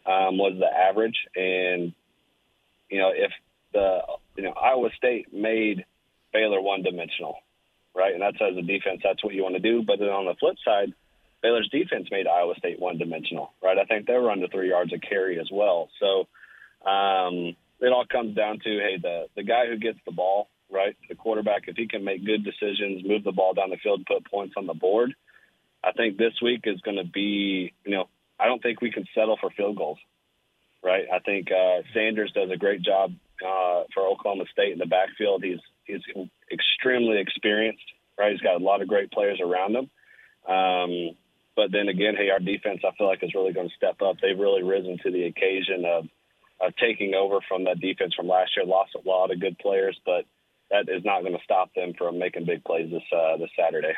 um, 0.06 0.38
was 0.38 0.54
the 0.60 0.68
average. 0.68 1.18
And, 1.36 1.94
you 2.90 3.00
know, 3.00 3.12
if 3.14 3.32
the, 3.74 4.00
you 4.38 4.44
know, 4.44 4.52
Iowa 4.54 4.90
State 4.98 5.34
made 5.34 5.86
Baylor 6.34 6.62
one 6.62 6.84
dimensional, 6.84 7.38
right? 7.96 8.14
And 8.14 8.22
that's 8.22 8.38
as 8.42 8.58
a 8.58 8.62
defense, 8.62 9.02
that's 9.04 9.24
what 9.24 9.34
you 9.34 9.44
want 9.44 9.56
to 9.56 9.62
do. 9.62 9.84
But 9.86 10.00
then 10.00 10.10
on 10.10 10.26
the 10.26 10.36
flip 10.40 10.56
side, 10.64 10.94
Baylor's 11.42 11.70
defense 11.70 12.08
made 12.12 12.28
Iowa 12.28 12.56
State 12.58 12.80
one 12.80 12.98
dimensional, 12.98 13.54
right? 13.62 13.78
I 13.78 13.86
think 13.86 14.08
they 14.08 14.14
were 14.14 14.32
under 14.32 14.48
three 14.48 14.70
yards 14.70 14.94
of 14.94 15.02
carry 15.02 15.40
as 15.40 15.50
well. 15.52 15.90
So 16.00 16.28
um, 16.90 17.56
it 17.80 17.92
all 17.92 18.06
comes 18.10 18.36
down 18.36 18.60
to, 18.60 18.70
hey, 18.70 18.98
the, 19.02 19.26
the 19.36 19.44
guy 19.44 19.68
who 19.68 19.78
gets 19.78 20.00
the 20.06 20.12
ball 20.12 20.50
right? 20.76 20.96
The 21.08 21.16
quarterback, 21.16 21.64
if 21.68 21.78
he 21.78 21.88
can 21.88 22.04
make 22.04 22.26
good 22.26 22.44
decisions, 22.44 23.04
move 23.06 23.24
the 23.24 23.32
ball 23.32 23.54
down 23.54 23.70
the 23.70 23.78
field, 23.78 24.06
put 24.06 24.30
points 24.30 24.56
on 24.58 24.68
the 24.68 24.74
board, 24.74 25.16
I 25.86 25.92
think 25.92 26.18
this 26.18 26.34
week 26.42 26.62
is 26.66 26.82
going 26.82 26.98
to 26.98 27.06
be, 27.06 27.74
you 27.86 27.92
know, 27.92 28.10
I 28.40 28.48
don't 28.48 28.62
think 28.62 28.82
we 28.82 28.92
can 28.92 29.06
settle 29.14 29.38
for 29.40 29.52
field 29.52 29.78
goals, 29.78 30.00
right? 30.84 31.06
I 31.14 31.20
think 31.20 31.50
uh, 31.52 31.84
Sanders 31.94 32.32
does 32.34 32.50
a 32.52 32.58
great 32.58 32.82
job 32.82 33.14
uh, 33.46 33.84
for 33.94 34.08
Oklahoma 34.08 34.46
State 34.52 34.74
in 34.74 34.80
the 34.80 34.88
backfield. 34.88 35.44
He's 35.44 35.60
he's 35.86 36.02
extremely 36.52 37.20
experienced, 37.20 37.86
right? 38.18 38.32
He's 38.32 38.42
got 38.42 38.60
a 38.60 38.64
lot 38.64 38.82
of 38.82 38.88
great 38.88 39.12
players 39.12 39.40
around 39.40 39.76
him. 39.76 39.90
Um, 40.52 41.16
but 41.56 41.72
then 41.72 41.88
again, 41.88 42.16
hey, 42.18 42.30
our 42.32 42.40
defense, 42.40 42.82
I 42.84 42.96
feel 42.98 43.08
like 43.08 43.24
is 43.24 43.36
really 43.36 43.54
going 43.54 43.70
to 43.70 43.76
step 43.76 44.02
up. 44.02 44.18
They've 44.22 44.38
really 44.38 44.64
risen 44.64 44.98
to 45.04 45.12
the 45.12 45.26
occasion 45.26 45.86
of 45.86 46.06
of 46.60 46.76
taking 46.78 47.14
over 47.14 47.40
from 47.48 47.66
that 47.66 47.80
defense 47.80 48.16
from 48.16 48.28
last 48.28 48.52
year. 48.58 48.66
Lost 48.66 48.96
a 48.96 49.08
lot 49.08 49.32
of 49.32 49.40
good 49.40 49.60
players, 49.60 50.00
but 50.04 50.26
that 50.72 50.90
is 50.90 51.04
not 51.04 51.22
going 51.22 51.34
to 51.34 51.44
stop 51.44 51.74
them 51.76 51.94
from 51.98 52.20
making 52.20 52.46
big 52.46 52.64
plays 52.64 52.90
this 52.92 53.04
uh, 53.16 53.38
this 53.38 53.50
Saturday. 53.58 53.94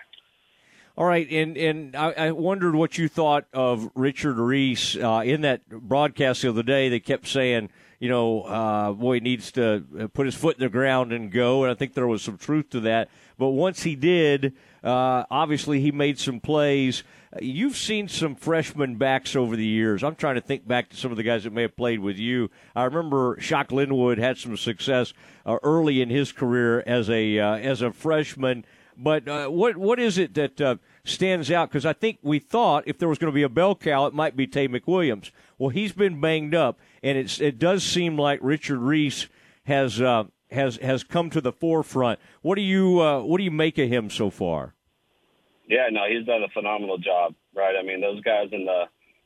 All 0.98 1.06
right, 1.06 1.30
and 1.30 1.56
and 1.58 1.96
I, 1.96 2.12
I 2.12 2.32
wondered 2.32 2.76
what 2.76 2.98
you 2.98 3.08
thought 3.08 3.46
of 3.54 3.90
Richard 3.94 4.38
Reese 4.38 4.96
uh, 4.96 5.22
in 5.24 5.42
that 5.42 5.70
broadcast 5.70 6.42
the 6.42 6.50
other 6.50 6.64
day. 6.64 6.90
They 6.90 7.00
kept 7.00 7.28
saying, 7.28 7.70
you 8.00 8.10
know, 8.10 8.42
uh, 8.44 8.92
boy, 8.92 9.20
needs 9.20 9.52
to 9.54 10.10
put 10.14 10.26
his 10.26 10.36
foot 10.36 10.58
in 10.58 10.64
the 10.64 10.70
ground 10.70 11.12
and 11.12 11.32
go, 11.32 11.64
and 11.64 11.72
I 11.72 11.76
think 11.76 11.94
there 11.94 12.08
was 12.08 12.22
some 12.22 12.38
truth 12.38 12.70
to 12.72 12.82
that. 12.82 13.10
But 13.38 13.50
once 13.50 13.84
he 13.84 13.96
did, 13.96 14.54
uh, 14.84 15.24
obviously 15.30 15.82
he 15.82 15.92
made 15.92 16.20
some 16.20 16.40
plays. 16.40 17.04
You've 17.40 17.76
seen 17.76 18.08
some 18.08 18.36
freshman 18.36 18.96
backs 18.96 19.36
over 19.36 19.56
the 19.56 19.66
years. 19.66 20.04
I'm 20.04 20.16
trying 20.16 20.36
to 20.36 20.42
think 20.42 20.68
back 20.68 20.90
to 20.90 20.96
some 20.96 21.12
of 21.12 21.18
the 21.18 21.24
guys 21.24 21.44
that 21.44 21.54
may 21.54 21.64
have 21.64 21.76
played 21.76 22.00
with 22.00 22.18
you. 22.18 22.50
I 22.76 22.86
remember 22.86 23.38
Shock 23.40 23.72
Linwood 23.72 24.18
had 24.18 24.38
some 24.38 24.58
success 24.58 25.14
uh, 25.46 25.58
early 25.62 26.02
in 26.02 26.10
his 26.10 26.32
career 26.32 26.84
as 26.88 27.10
a 27.10 27.40
uh, 27.40 27.56
as 27.58 27.82
a 27.82 27.92
freshman. 27.92 28.66
But 28.98 29.28
uh, 29.28 29.48
what 29.48 29.78
what 29.78 30.00
is 30.00 30.18
it 30.18 30.34
that 30.34 30.60
uh, 30.60 30.76
stands 31.04 31.52
out? 31.52 31.70
Because 31.70 31.86
I 31.86 31.94
think 31.94 32.18
we 32.24 32.40
thought 32.40 32.84
if 32.88 32.98
there 32.98 33.08
was 33.08 33.20
going 33.20 33.32
to 33.32 33.36
be 33.36 33.44
a 33.44 33.50
bell 33.50 33.76
cow, 33.76 34.08
it 34.08 34.14
might 34.14 34.36
be 34.36 34.48
Taye 34.48 34.68
McWilliams. 34.68 35.30
Well, 35.60 35.70
he's 35.70 35.94
been 35.94 36.20
banged 36.20 36.56
up, 36.56 36.80
and 37.04 37.18
it's 37.18 37.40
it 37.40 37.60
does 37.60 37.84
seem 37.84 38.18
like 38.18 38.40
Richard 38.42 38.80
Reese 38.80 39.28
has 39.66 40.02
uh, 40.02 40.24
has 40.50 40.78
has 40.78 41.04
come 41.04 41.30
to 41.30 41.42
the 41.42 41.52
forefront. 41.52 42.20
What 42.42 42.56
do 42.56 42.62
you 42.62 43.00
uh, 43.00 43.22
what 43.22 43.38
do 43.38 43.44
you 43.44 43.52
make 43.52 43.78
of 43.78 43.88
him 43.88 44.10
so 44.10 44.32
far? 44.32 44.74
Yeah, 45.68 45.90
no, 45.92 46.06
he's 46.10 46.26
done 46.26 46.42
a 46.42 46.50
phenomenal 46.50 46.98
job, 46.98 47.36
right? 47.54 47.76
I 47.78 47.84
mean, 47.84 48.02
those 48.02 48.22
guys 48.22 48.48
in 48.52 48.66
the 48.66 48.86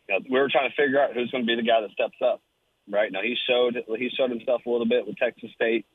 you 0.09 0.15
know, 0.15 0.25
we 0.29 0.37
were 0.37 0.49
trying 0.49 0.69
to 0.69 0.75
figure 0.75 1.01
out 1.01 1.13
who's 1.13 1.31
going 1.31 1.45
to 1.45 1.47
be 1.47 1.55
the 1.55 1.67
guy 1.67 1.79
that 1.79 1.91
steps 1.91 2.17
up, 2.21 2.41
right? 2.89 3.09
Now 3.09 3.21
he 3.21 3.37
showed 3.47 3.77
he 3.97 4.09
showed 4.09 4.31
himself 4.31 4.65
a 4.65 4.69
little 4.69 4.87
bit 4.87 5.07
with 5.07 5.15
Texas 5.17 5.51
State 5.55 5.85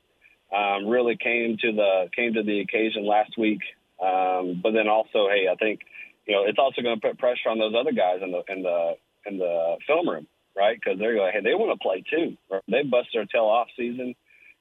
um, 0.54 0.86
really 0.86 1.16
came 1.16 1.56
to 1.60 1.72
the 1.72 2.08
came 2.14 2.34
to 2.34 2.42
the 2.42 2.60
occasion 2.60 3.06
last 3.06 3.36
week. 3.38 3.60
Um, 4.00 4.60
but 4.62 4.72
then 4.72 4.88
also, 4.88 5.28
hey, 5.28 5.48
I 5.50 5.56
think 5.56 5.80
you 6.26 6.34
know 6.34 6.44
it's 6.46 6.58
also 6.58 6.82
going 6.82 7.00
to 7.00 7.06
put 7.08 7.18
pressure 7.18 7.48
on 7.48 7.58
those 7.58 7.74
other 7.78 7.92
guys 7.92 8.20
in 8.22 8.30
the 8.30 8.42
in 8.48 8.62
the 8.62 8.94
in 9.26 9.38
the 9.38 9.76
film 9.86 10.08
room, 10.08 10.26
right? 10.56 10.78
Because 10.78 10.98
they're 10.98 11.18
like, 11.18 11.34
hey, 11.34 11.40
they 11.42 11.54
want 11.54 11.78
to 11.78 11.82
play 11.82 12.04
too. 12.08 12.36
Right? 12.50 12.62
They 12.68 12.82
bust 12.82 13.08
their 13.12 13.26
tail 13.26 13.44
off 13.44 13.68
season, 13.76 14.14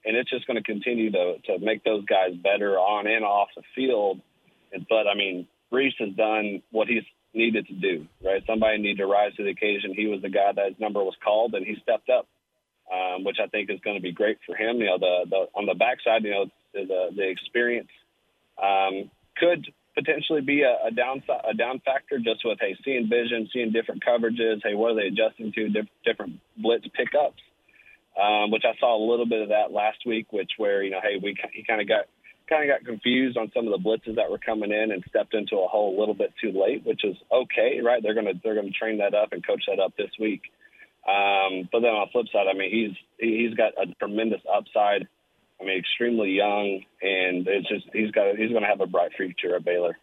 and 0.04 0.16
it's 0.16 0.30
just 0.30 0.46
going 0.46 0.56
to 0.56 0.62
continue 0.62 1.12
to 1.12 1.36
to 1.46 1.58
make 1.60 1.84
those 1.84 2.04
guys 2.06 2.34
better 2.34 2.78
on 2.78 3.06
and 3.06 3.24
off 3.24 3.48
the 3.56 3.62
field. 3.74 4.20
But 4.88 5.06
I 5.06 5.14
mean, 5.14 5.46
Reese 5.70 5.94
has 6.00 6.14
done 6.14 6.62
what 6.70 6.88
he's 6.88 7.04
needed 7.34 7.66
to 7.68 7.74
do, 7.74 8.06
right? 8.24 8.42
Somebody 8.46 8.78
needed 8.78 8.98
to 8.98 9.06
rise 9.06 9.34
to 9.36 9.44
the 9.44 9.50
occasion. 9.50 9.94
He 9.94 10.06
was 10.06 10.22
the 10.22 10.30
guy 10.30 10.52
that 10.56 10.70
his 10.70 10.80
number 10.80 11.04
was 11.04 11.14
called, 11.22 11.54
and 11.54 11.64
he 11.64 11.76
stepped 11.82 12.08
up 12.08 12.26
um, 12.92 13.24
which 13.24 13.38
I 13.42 13.46
think 13.48 13.70
is 13.70 13.80
going 13.80 13.96
to 13.96 14.02
be 14.02 14.12
great 14.12 14.38
for 14.46 14.56
him. 14.56 14.78
You 14.78 14.86
know, 14.86 14.98
the, 14.98 15.24
the 15.28 15.36
on 15.54 15.66
the 15.66 15.74
backside, 15.74 16.24
you 16.24 16.30
know, 16.30 16.46
the 16.72 17.10
the 17.14 17.28
experience 17.28 17.88
um, 18.62 19.10
could 19.36 19.66
potentially 19.94 20.42
be 20.42 20.62
a, 20.62 20.88
a 20.88 20.90
down 20.90 21.22
a 21.48 21.54
down 21.54 21.80
factor 21.84 22.18
just 22.18 22.44
with 22.44 22.58
hey 22.60 22.76
seeing 22.84 23.08
vision, 23.08 23.48
seeing 23.52 23.72
different 23.72 24.04
coverages. 24.04 24.60
Hey, 24.62 24.74
what 24.74 24.92
are 24.92 24.96
they 24.96 25.08
adjusting 25.08 25.52
to? 25.52 25.68
Diff- 25.68 25.96
different 26.04 26.40
blitz 26.56 26.86
pickups, 26.94 27.42
um, 28.20 28.50
which 28.50 28.64
I 28.64 28.78
saw 28.78 28.96
a 28.96 29.02
little 29.02 29.26
bit 29.26 29.42
of 29.42 29.48
that 29.48 29.72
last 29.72 29.98
week. 30.06 30.32
Which 30.32 30.52
where 30.58 30.82
you 30.82 30.90
know, 30.90 31.00
hey, 31.02 31.18
we 31.20 31.36
he 31.52 31.64
kind 31.64 31.80
of 31.80 31.88
got 31.88 32.06
kind 32.48 32.70
of 32.70 32.78
got 32.78 32.86
confused 32.86 33.36
on 33.36 33.50
some 33.54 33.66
of 33.66 33.72
the 33.72 33.82
blitzes 33.82 34.16
that 34.16 34.30
were 34.30 34.38
coming 34.38 34.70
in 34.70 34.92
and 34.92 35.02
stepped 35.08 35.34
into 35.34 35.56
a 35.56 35.66
hole 35.66 35.96
a 35.96 35.98
little 35.98 36.14
bit 36.14 36.32
too 36.40 36.52
late, 36.52 36.84
which 36.84 37.04
is 37.04 37.16
okay, 37.32 37.80
right? 37.82 38.02
They're 38.02 38.14
gonna 38.14 38.34
they're 38.42 38.54
gonna 38.54 38.70
train 38.70 38.98
that 38.98 39.14
up 39.14 39.32
and 39.32 39.44
coach 39.44 39.64
that 39.68 39.80
up 39.80 39.96
this 39.96 40.10
week. 40.20 40.42
Um, 41.06 41.68
but 41.70 41.80
then 41.80 41.90
on 41.90 42.08
the 42.08 42.12
flip 42.12 42.26
side, 42.32 42.46
I 42.50 42.56
mean, 42.56 42.70
he's 42.70 42.96
he's 43.18 43.54
got 43.54 43.72
a 43.80 43.86
tremendous 43.94 44.40
upside. 44.52 45.06
I 45.60 45.64
mean, 45.64 45.78
extremely 45.78 46.30
young, 46.30 46.82
and 47.00 47.46
it's 47.46 47.68
just 47.68 47.86
he's 47.92 48.10
got 48.10 48.36
he's 48.36 48.50
going 48.50 48.62
to 48.62 48.68
have 48.68 48.80
a 48.80 48.86
bright 48.86 49.12
future 49.16 49.54
at 49.54 49.64
Baylor. 49.64 49.96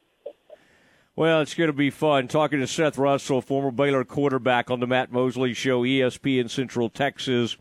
Well, 1.15 1.41
it's 1.41 1.53
going 1.53 1.67
to 1.67 1.73
be 1.73 1.91
fun 1.91 2.27
talking 2.27 2.59
to 2.59 2.65
Seth 2.65 2.97
Russell, 2.97 3.41
former 3.41 3.69
Baylor 3.69 4.03
quarterback, 4.03 4.71
on 4.71 4.79
the 4.79 4.87
Matt 4.87 5.11
Mosley 5.11 5.53
Show, 5.53 5.83
ESPN 5.83 6.49
Central 6.49 6.89
Texas. 6.89 7.55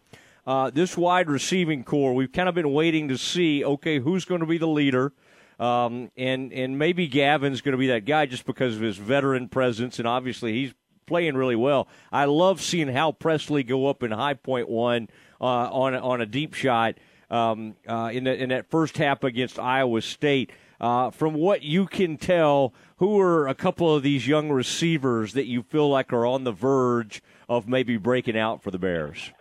Uh, 0.46 0.70
this 0.70 0.96
wide 0.96 1.28
receiving 1.28 1.84
corps, 1.84 2.14
we've 2.14 2.32
kind 2.32 2.48
of 2.48 2.54
been 2.54 2.72
waiting 2.72 3.08
to 3.08 3.18
see. 3.18 3.62
Okay, 3.62 3.98
who's 3.98 4.24
going 4.24 4.40
to 4.40 4.46
be 4.46 4.56
the 4.56 4.68
leader? 4.68 5.12
Um, 5.60 6.10
and 6.16 6.52
and 6.52 6.78
maybe 6.78 7.06
Gavin's 7.08 7.60
going 7.60 7.72
to 7.72 7.78
be 7.78 7.88
that 7.88 8.04
guy 8.04 8.26
just 8.26 8.46
because 8.46 8.76
of 8.76 8.82
his 8.82 8.96
veteran 8.96 9.48
presence, 9.48 9.98
and 9.98 10.08
obviously 10.08 10.52
he's 10.52 10.74
playing 11.12 11.36
really 11.36 11.56
well. 11.56 11.88
I 12.10 12.24
love 12.24 12.62
seeing 12.62 12.88
Hal 12.88 13.12
Presley 13.12 13.62
go 13.64 13.86
up 13.86 14.02
in 14.02 14.10
high 14.12 14.32
point 14.32 14.66
one 14.66 15.08
uh, 15.42 15.44
on 15.44 15.94
on 15.94 16.22
a 16.22 16.26
deep 16.26 16.54
shot 16.54 16.94
um, 17.30 17.76
uh, 17.86 18.08
in 18.10 18.24
the, 18.24 18.34
in 18.34 18.48
that 18.48 18.70
first 18.70 18.96
half 18.96 19.22
against 19.22 19.58
Iowa 19.58 20.00
State. 20.00 20.52
Uh, 20.80 21.10
from 21.10 21.34
what 21.34 21.60
you 21.60 21.84
can 21.84 22.16
tell, 22.16 22.72
who 22.96 23.20
are 23.20 23.46
a 23.46 23.54
couple 23.54 23.94
of 23.94 24.02
these 24.02 24.26
young 24.26 24.50
receivers 24.50 25.34
that 25.34 25.44
you 25.44 25.62
feel 25.62 25.86
like 25.86 26.14
are 26.14 26.24
on 26.24 26.44
the 26.44 26.50
verge 26.50 27.22
of 27.46 27.68
maybe 27.68 27.98
breaking 27.98 28.38
out 28.38 28.62
for 28.62 28.70
the 28.70 28.78
Bears? 28.78 29.32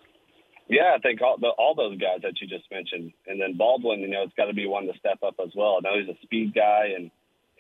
Yeah, 0.68 0.94
I 0.94 1.00
think 1.00 1.22
all, 1.22 1.38
the, 1.40 1.48
all 1.58 1.74
those 1.74 1.98
guys 1.98 2.20
that 2.24 2.34
you 2.42 2.48
just 2.48 2.70
mentioned, 2.70 3.14
and 3.28 3.42
then 3.42 3.58
Baldwin, 3.58 4.02
you 4.02 4.10
know, 4.10 4.24
it's 4.24 4.34
got 4.36 4.46
to 4.46 4.54
be 4.54 4.68
one 4.68 4.88
to 4.88 4.94
step 5.00 5.20
up 5.26 5.36
as 5.42 5.52
well. 5.56 5.78
I 5.78 5.80
know 5.82 6.00
he's 6.00 6.16
a 6.16 6.20
speed 6.22 6.54
guy, 6.54 6.90
and 6.96 7.10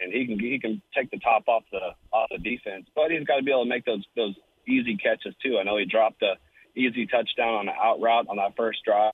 and 0.01 0.11
he 0.13 0.25
can 0.25 0.39
he 0.39 0.59
can 0.59 0.81
take 0.95 1.11
the 1.11 1.19
top 1.19 1.47
off 1.47 1.63
the 1.71 1.95
off 2.11 2.29
the 2.31 2.37
defense, 2.37 2.87
but 2.95 3.11
he's 3.11 3.25
got 3.25 3.37
to 3.37 3.43
be 3.43 3.51
able 3.51 3.63
to 3.63 3.69
make 3.69 3.85
those 3.85 4.05
those 4.15 4.35
easy 4.67 4.97
catches 4.97 5.35
too. 5.43 5.57
I 5.59 5.63
know 5.63 5.77
he 5.77 5.85
dropped 5.85 6.21
a 6.23 6.35
easy 6.75 7.05
touchdown 7.05 7.53
on 7.53 7.65
the 7.65 7.73
out 7.73 8.01
route 8.01 8.27
on 8.29 8.37
that 8.37 8.55
first 8.55 8.79
drive, 8.85 9.13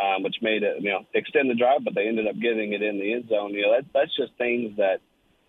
um, 0.00 0.22
which 0.22 0.36
made 0.42 0.62
it 0.62 0.82
you 0.82 0.90
know 0.90 1.06
extend 1.14 1.50
the 1.50 1.54
drive, 1.54 1.84
but 1.84 1.94
they 1.94 2.06
ended 2.06 2.26
up 2.26 2.38
getting 2.40 2.72
it 2.72 2.82
in 2.82 2.98
the 2.98 3.12
end 3.12 3.28
zone. 3.28 3.54
You 3.54 3.62
know 3.62 3.72
that 3.72 3.86
that's 3.92 4.16
just 4.16 4.32
things 4.38 4.76
that 4.76 5.00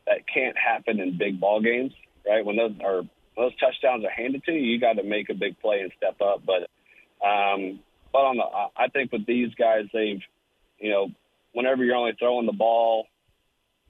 that 0.07 0.27
can't 0.31 0.57
happen 0.57 0.99
in 0.99 1.17
big 1.17 1.39
ball 1.39 1.61
games, 1.61 1.93
right? 2.27 2.45
When 2.45 2.55
those 2.55 2.73
are 2.83 3.03
those 3.37 3.55
touchdowns 3.59 4.03
are 4.05 4.11
handed 4.11 4.43
to 4.45 4.51
you, 4.51 4.59
you 4.59 4.79
got 4.79 4.93
to 4.93 5.03
make 5.03 5.29
a 5.29 5.33
big 5.33 5.59
play 5.59 5.81
and 5.81 5.91
step 5.97 6.21
up. 6.21 6.41
But 6.45 6.69
um, 7.25 7.79
but 8.11 8.19
on 8.19 8.37
the 8.37 8.45
I 8.75 8.87
think 8.87 9.11
with 9.11 9.25
these 9.25 9.53
guys, 9.55 9.85
they've 9.93 10.21
you 10.79 10.89
know 10.89 11.09
whenever 11.53 11.83
you're 11.83 11.95
only 11.95 12.13
throwing 12.17 12.45
the 12.45 12.53
ball 12.53 13.07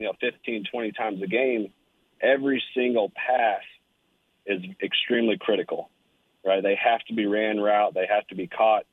you 0.02 0.08
know 0.08 0.14
15, 0.20 0.66
20 0.72 0.92
times 0.94 1.22
a 1.22 1.28
game, 1.28 1.72
every 2.22 2.62
single 2.76 3.12
pass 3.16 3.62
is 4.48 4.60
extremely 4.84 5.38
critical, 5.40 5.92
right? 6.44 6.64
They 6.64 6.76
have 6.84 7.02
to 7.08 7.14
be 7.14 7.28
ran 7.28 7.60
route, 7.60 7.94
they 7.94 8.08
have 8.10 8.26
to 8.28 8.36
be 8.36 8.48
caught, 8.48 8.86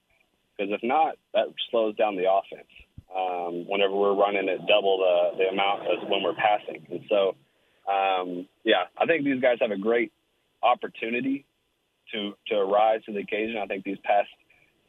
because 0.56 0.70
if 0.72 0.82
not, 0.82 1.16
that 1.32 1.46
slows 1.70 1.96
down 1.96 2.16
the 2.16 2.30
offense. 2.30 2.68
Um, 3.08 3.64
whenever 3.66 3.94
we're 3.94 4.14
running 4.14 4.50
at 4.50 4.66
double 4.66 4.98
the, 4.98 5.38
the 5.38 5.48
amount 5.48 5.84
as 5.84 6.06
when 6.10 6.22
we're 6.22 6.34
passing, 6.34 6.86
and 6.90 7.00
so 7.08 7.36
um, 7.90 8.46
yeah, 8.64 8.84
I 8.98 9.06
think 9.06 9.24
these 9.24 9.40
guys 9.40 9.56
have 9.62 9.70
a 9.70 9.78
great 9.78 10.12
opportunity 10.62 11.46
to 12.12 12.34
to 12.48 12.64
rise 12.64 13.02
to 13.06 13.14
the 13.14 13.20
occasion. 13.20 13.56
I 13.56 13.64
think 13.64 13.84
these 13.84 13.96
past 14.04 14.28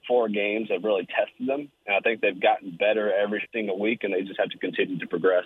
four 0.06 0.28
games 0.28 0.68
have 0.70 0.84
really 0.84 1.08
tested 1.08 1.48
them, 1.48 1.72
and 1.88 1.96
I 1.96 2.02
think 2.02 2.20
they've 2.20 2.42
gotten 2.42 2.76
better 2.78 3.14
every 3.14 3.48
single 3.54 3.80
week, 3.80 4.04
and 4.04 4.14
they 4.14 4.24
just 4.24 4.38
have 4.38 4.50
to 4.50 4.58
continue 4.58 5.00
to 5.00 5.08
progress. 5.08 5.46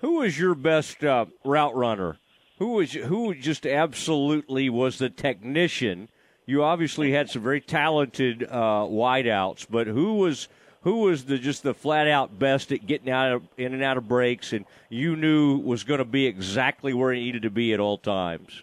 Who 0.00 0.18
was 0.20 0.38
your 0.38 0.54
best 0.54 1.02
uh, 1.02 1.26
route 1.44 1.74
runner? 1.74 2.18
Who 2.58 2.74
was 2.74 2.92
who 2.92 3.34
just 3.34 3.66
absolutely 3.66 4.68
was 4.68 4.98
the 4.98 5.10
technician? 5.10 6.08
You 6.46 6.62
obviously 6.62 7.12
had 7.12 7.28
some 7.30 7.42
very 7.42 7.60
talented 7.60 8.44
uh, 8.44 8.86
wideouts, 8.88 9.66
but 9.68 9.86
who 9.86 10.14
was 10.14 10.48
who 10.82 11.00
was 11.00 11.24
the 11.24 11.38
just 11.38 11.62
the 11.62 11.74
flat 11.74 12.06
out 12.06 12.38
best 12.38 12.70
at 12.72 12.86
getting 12.86 13.10
out 13.10 13.32
of 13.32 13.42
in 13.56 13.74
and 13.74 13.82
out 13.82 13.96
of 13.96 14.08
breaks, 14.08 14.52
and 14.52 14.64
you 14.88 15.16
knew 15.16 15.58
was 15.58 15.84
going 15.84 15.98
to 15.98 16.04
be 16.04 16.26
exactly 16.26 16.92
where 16.92 17.12
he 17.12 17.20
needed 17.20 17.42
to 17.42 17.50
be 17.50 17.72
at 17.72 17.80
all 17.80 17.98
times? 17.98 18.62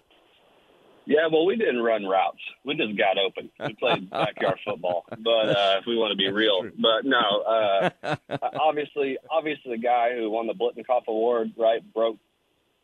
Yeah, 1.07 1.27
well, 1.31 1.45
we 1.45 1.55
didn't 1.55 1.81
run 1.81 2.05
routes. 2.05 2.39
We 2.63 2.75
just 2.75 2.97
got 2.97 3.17
open. 3.17 3.49
We 3.59 3.73
played 3.75 4.09
backyard 4.09 4.59
football. 4.65 5.05
But 5.09 5.49
uh, 5.49 5.75
if 5.79 5.85
we 5.85 5.97
want 5.97 6.11
to 6.11 6.17
be 6.17 6.31
real, 6.31 6.63
but 6.63 7.05
no, 7.05 7.41
uh, 7.41 8.15
obviously, 8.59 9.17
obviously, 9.29 9.71
the 9.71 9.81
guy 9.81 10.15
who 10.15 10.29
won 10.29 10.47
the 10.47 10.53
Biletnikoff 10.53 11.07
Award, 11.07 11.51
right, 11.57 11.81
broke 11.93 12.17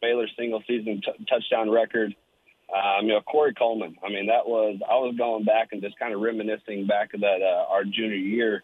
Baylor's 0.01 0.31
single 0.37 0.63
season 0.67 1.01
t- 1.03 1.25
touchdown 1.29 1.69
record. 1.69 2.15
Um, 2.73 3.07
you 3.07 3.13
know, 3.13 3.21
Corey 3.21 3.53
Coleman. 3.53 3.97
I 4.03 4.09
mean, 4.09 4.27
that 4.27 4.47
was 4.47 4.79
I 4.89 4.95
was 4.95 5.15
going 5.17 5.43
back 5.43 5.69
and 5.71 5.81
just 5.81 5.99
kind 5.99 6.13
of 6.13 6.21
reminiscing 6.21 6.87
back 6.87 7.13
of 7.13 7.21
that 7.21 7.41
uh, 7.41 7.71
our 7.71 7.83
junior 7.83 8.15
year, 8.15 8.63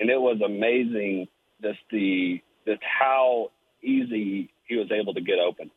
and 0.00 0.10
it 0.10 0.20
was 0.20 0.40
amazing 0.44 1.28
just 1.62 1.78
the 1.90 2.42
just 2.66 2.82
how 2.82 3.52
easy 3.82 4.50
he 4.66 4.76
was 4.76 4.90
able 4.90 5.14
to 5.14 5.20
get 5.20 5.38
open 5.38 5.70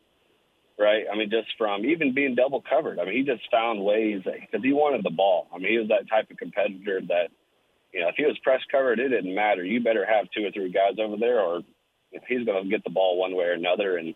right? 0.77 1.05
I 1.12 1.17
mean, 1.17 1.29
just 1.29 1.50
from 1.57 1.86
even 1.86 2.13
being 2.13 2.36
double 2.36 2.62
covered. 2.62 3.00
I 3.00 3.05
mean, 3.05 3.15
he 3.15 3.24
just 3.24 3.50
found 3.51 3.84
ways 3.84 4.22
because 4.24 4.63
he 4.63 4.74
wanted 4.74 5.03
the 5.03 5.10
ball. 5.10 5.48
I 5.53 5.57
mean, 5.57 5.72
he 5.72 5.77
was 5.77 5.89
that 5.89 6.10
type 6.10 6.29
of 6.29 6.38
competitor 6.38 7.01
that, 7.07 7.29
you 7.93 8.01
know, 8.01 8.10
if 8.10 8.15
he 8.15 8.25
was 8.25 8.38
press 8.43 8.62
covered, 8.72 9.00
it 9.00 9.10
didn't 9.10 9.34
matter. 9.34 9.63
You 9.63 9.81
better 9.81 10.05
have 10.05 10.29
two 10.31 10.46
or 10.46 10.51
three 10.51 10.72
guys 10.72 11.00
over 11.00 11.17
there, 11.17 11.39
or 11.39 11.62
know, 12.17 12.25
he's 12.27 12.46
going 12.46 12.63
to 12.63 12.69
get 12.69 12.84
the 12.84 12.89
ball 12.89 13.17
one 13.17 13.36
way 13.36 13.46
or 13.46 13.53
another. 13.53 13.98
And 13.98 14.13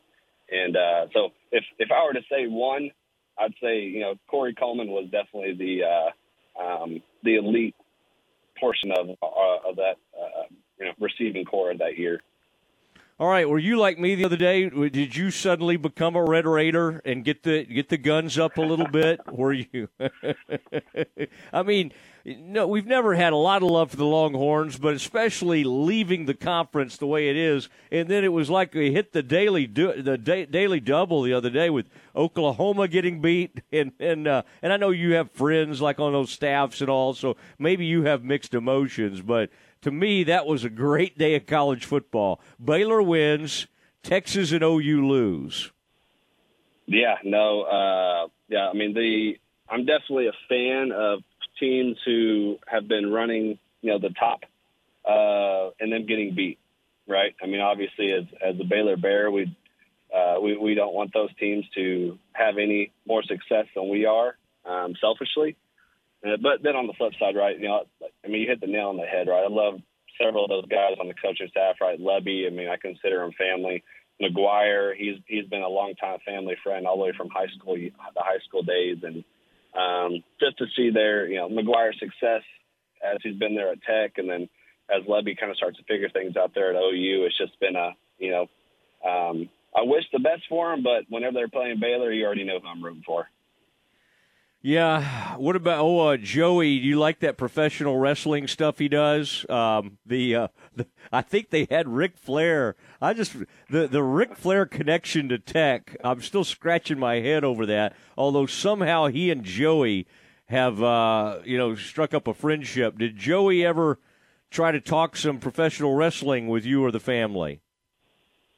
and 0.50 0.76
uh, 0.76 1.08
so 1.14 1.30
if 1.52 1.64
if 1.80 1.90
I 1.92 2.04
were 2.04 2.14
to 2.14 2.22
say 2.30 2.48
one, 2.48 2.92
I'd 3.40 3.54
say 3.62 3.82
you 3.82 4.02
know 4.02 4.16
Corey 4.28 4.54
Coleman 4.54 4.88
was 4.88 5.06
definitely 5.12 5.56
the 5.56 5.84
uh, 5.86 6.62
um, 6.62 7.02
the 7.24 7.36
elite 7.36 7.76
portion 8.60 8.92
of 8.92 9.10
uh, 9.22 9.70
of 9.70 9.76
that 9.78 9.96
uh, 10.20 10.44
you 10.80 10.86
know 10.86 10.92
receiving 11.00 11.46
corps 11.46 11.74
that 11.78 11.98
year. 11.98 12.22
All 13.22 13.28
right, 13.28 13.48
were 13.48 13.60
you 13.60 13.78
like 13.78 14.00
me 14.00 14.16
the 14.16 14.26
other 14.26 14.36
day? 14.36 14.68
Did 14.68 15.16
you 15.16 15.30
suddenly 15.30 15.78
become 15.78 16.16
a 16.16 16.24
Red 16.24 16.48
Raider 16.48 17.04
and 17.06 17.24
get 17.24 17.44
the 17.44 17.64
get 17.66 17.90
the 17.90 17.98
guns 18.00 18.40
up 18.40 18.58
a 18.58 18.64
little 18.64 18.88
bit? 18.88 19.20
Were 19.32 19.54
you? 19.54 19.90
I 21.54 21.62
mean, 21.62 21.94
no, 22.26 22.68
we've 22.68 22.88
never 22.88 23.14
had 23.14 23.32
a 23.32 23.36
lot 23.38 23.62
of 23.62 23.70
love 23.70 23.92
for 23.92 23.98
the 23.98 24.08
Longhorns, 24.08 24.80
but 24.80 24.96
especially 24.96 25.64
leaving 25.64 26.26
the 26.26 26.34
conference 26.34 26.98
the 26.98 27.06
way 27.06 27.30
it 27.30 27.38
is, 27.38 27.70
and 27.92 28.08
then 28.08 28.24
it 28.24 28.34
was 28.34 28.50
like 28.50 28.74
we 28.74 28.92
hit 28.92 29.14
the 29.14 29.22
daily 29.22 29.68
do 29.68 30.02
the 30.02 30.18
daily 30.18 30.80
double 30.80 31.22
the 31.22 31.34
other 31.34 31.52
day 31.52 31.70
with 31.70 31.86
Oklahoma 32.16 32.88
getting 32.88 33.22
beat, 33.22 33.62
and 33.72 33.92
and 34.00 34.28
uh, 34.28 34.42
and 34.64 34.74
I 34.74 34.78
know 34.78 34.90
you 34.90 35.14
have 35.14 35.30
friends 35.30 35.80
like 35.80 36.00
on 36.00 36.14
those 36.14 36.32
staffs 36.32 36.82
and 36.82 36.90
all, 36.90 37.14
so 37.14 37.38
maybe 37.60 37.86
you 37.86 38.02
have 38.02 38.24
mixed 38.24 38.56
emotions, 38.56 39.22
but 39.22 39.52
to 39.82 39.92
me, 39.92 40.24
that 40.24 40.46
was 40.46 40.64
a 40.64 40.70
great 40.70 41.18
day 41.18 41.36
of 41.36 41.46
college 41.46 41.86
football. 41.86 42.40
Baylor 42.64 43.02
wins, 43.02 43.68
Texas 44.04 44.52
and 44.52 44.64
OU 44.64 45.08
lose. 45.08 45.72
Yeah, 46.86 47.16
no, 47.24 47.62
uh, 47.62 48.28
yeah. 48.50 48.70
I 48.70 48.74
mean, 48.74 48.94
the 48.94 49.38
I'm 49.70 49.86
definitely 49.86 50.28
a 50.28 50.34
fan 50.50 50.92
of 50.92 51.22
teams 51.60 51.98
who 52.06 52.58
have 52.68 52.88
been 52.88 53.12
running, 53.12 53.58
you 53.82 53.92
know, 53.92 54.00
the 54.00 54.10
top, 54.10 54.42
uh, 55.08 55.72
and 55.80 55.92
then 55.92 56.06
getting 56.06 56.36
beat. 56.36 56.60
Right. 57.08 57.34
I 57.42 57.48
mean, 57.48 57.62
obviously, 57.62 58.12
as 58.12 58.26
as 58.46 58.58
the 58.58 58.66
Baylor 58.66 58.98
Bear, 58.98 59.32
we 59.32 59.56
uh, 60.14 60.40
we 60.42 60.58
we 60.58 60.76
don't 60.76 60.94
want 60.94 61.14
those 61.14 61.34
teams 61.40 61.66
to 61.76 62.18
have 62.34 62.58
any 62.58 62.92
more 63.08 63.24
success 63.24 63.66
than 63.76 63.90
we 63.90 64.06
are, 64.06 64.36
um, 64.66 64.94
selfishly. 65.00 65.56
Uh, 66.26 66.38
but 66.42 66.62
then 66.64 66.76
on 66.76 66.88
the 66.88 66.94
flip 66.94 67.14
side, 67.20 67.36
right, 67.36 67.60
you 67.60 67.68
know, 67.68 67.84
I 68.24 68.28
mean, 68.28 68.42
you 68.42 68.48
hit 68.48 68.62
the 68.62 68.68
nail 68.68 68.90
on 68.90 68.98
the 68.98 69.06
head, 69.06 69.28
right? 69.28 69.44
I 69.44 69.50
love 69.50 69.80
several 70.22 70.46
of 70.46 70.50
those 70.50 70.70
guys 70.70 70.98
on 71.00 71.08
the 71.08 71.16
coaching 71.16 71.48
staff, 71.50 71.76
right? 71.82 72.00
Lebby, 72.00 72.46
I 72.46 72.50
mean, 72.50 72.70
I 72.70 72.78
consider 72.78 73.24
him 73.24 73.32
family. 73.34 73.84
McGuire, 74.22 74.94
he's 74.96 75.18
he's 75.26 75.48
been 75.48 75.64
a 75.64 75.68
long 75.68 75.96
time 75.96 76.20
family 76.26 76.56
friend 76.64 76.86
all 76.86 76.98
the 76.98 77.04
way 77.04 77.14
from 77.18 77.30
high 77.30 77.48
school, 77.58 77.76
the 77.76 77.92
high 78.18 78.38
school 78.48 78.62
days, 78.62 78.98
and 79.02 79.24
um, 79.74 80.24
just 80.40 80.58
to 80.60 80.66
see 80.76 80.92
their, 80.92 81.28
you 81.28 81.38
know, 81.38 81.50
McGuire's 81.50 81.98
success 82.00 82.44
as 83.04 83.18
he's 83.24 83.36
been 83.38 83.56
there 83.56 83.72
at 83.72 83.82
Tech, 83.82 84.18
and 84.18 84.30
then 84.30 84.48
as 84.94 85.04
Lebby 85.08 85.40
kind 85.40 85.50
of 85.50 85.58
starts 85.58 85.78
to 85.78 85.84
figure 85.86 86.10
things 86.10 86.36
out 86.38 86.54
there 86.54 86.70
at 86.70 86.76
OU, 86.76 87.26
it's 87.26 87.38
just 87.38 87.60
been 87.60 87.76
a, 87.76 87.92
you 88.20 88.32
know, 88.32 88.42
um, 89.08 89.50
I 89.76 89.84
wish 89.84 90.04
the 90.12 90.20
best 90.20 90.44
for 90.50 90.74
him, 90.74 90.84
but 90.84 91.06
whenever 91.10 91.34
they're 91.34 91.48
playing 91.48 91.80
Baylor, 91.80 92.12
you 92.12 92.26
already 92.26 92.44
know 92.44 92.60
who 92.60 92.68
I'm 92.68 92.84
rooting 92.84 93.04
for. 93.06 93.28
Yeah. 94.62 95.38
What 95.38 95.56
about 95.56 95.80
oh 95.80 96.10
uh, 96.10 96.18
Joey? 96.18 96.80
Do 96.80 96.86
you 96.86 97.00
like 97.00 97.20
that 97.20 97.36
professional 97.36 97.98
wrestling 97.98 98.48
stuff 98.48 98.78
he 98.78 98.88
does? 98.88 99.44
Um, 99.50 99.98
the, 100.06 100.36
uh, 100.36 100.48
the 100.76 100.86
I 101.12 101.22
think 101.22 101.50
they 101.50 101.68
had 101.72 101.88
Ric 101.88 102.16
Flair. 102.16 102.76
I 103.02 103.14
just 103.14 103.36
the 103.70 103.88
the 103.88 104.04
Ric 104.04 104.36
Flair 104.36 104.68
connection 104.68 105.30
to 105.30 105.40
Tech. 105.40 105.98
I'm 106.04 106.22
still 106.22 106.44
scratching 106.44 107.00
my 107.00 107.16
head 107.16 107.44
over 107.44 107.66
that. 107.66 107.96
Although 108.16 108.46
somehow 108.46 109.08
he 109.08 109.32
and 109.32 109.44
Joey 109.44 110.06
have 110.46 110.84
uh, 110.84 111.40
you 111.44 111.58
know 111.58 111.76
struck 111.76 112.14
up 112.14 112.28
a 112.28 112.34
friendship. 112.34 113.00
Did 113.00 113.18
Joey 113.18 113.66
ever 113.66 113.98
try 114.52 114.72
to 114.72 114.82
talk 114.82 115.16
some 115.16 115.40
professional 115.40 115.96
wrestling 115.96 116.48
with 116.48 116.66
you 116.66 116.84
or 116.84 116.92
the 116.92 117.00
family? 117.00 117.62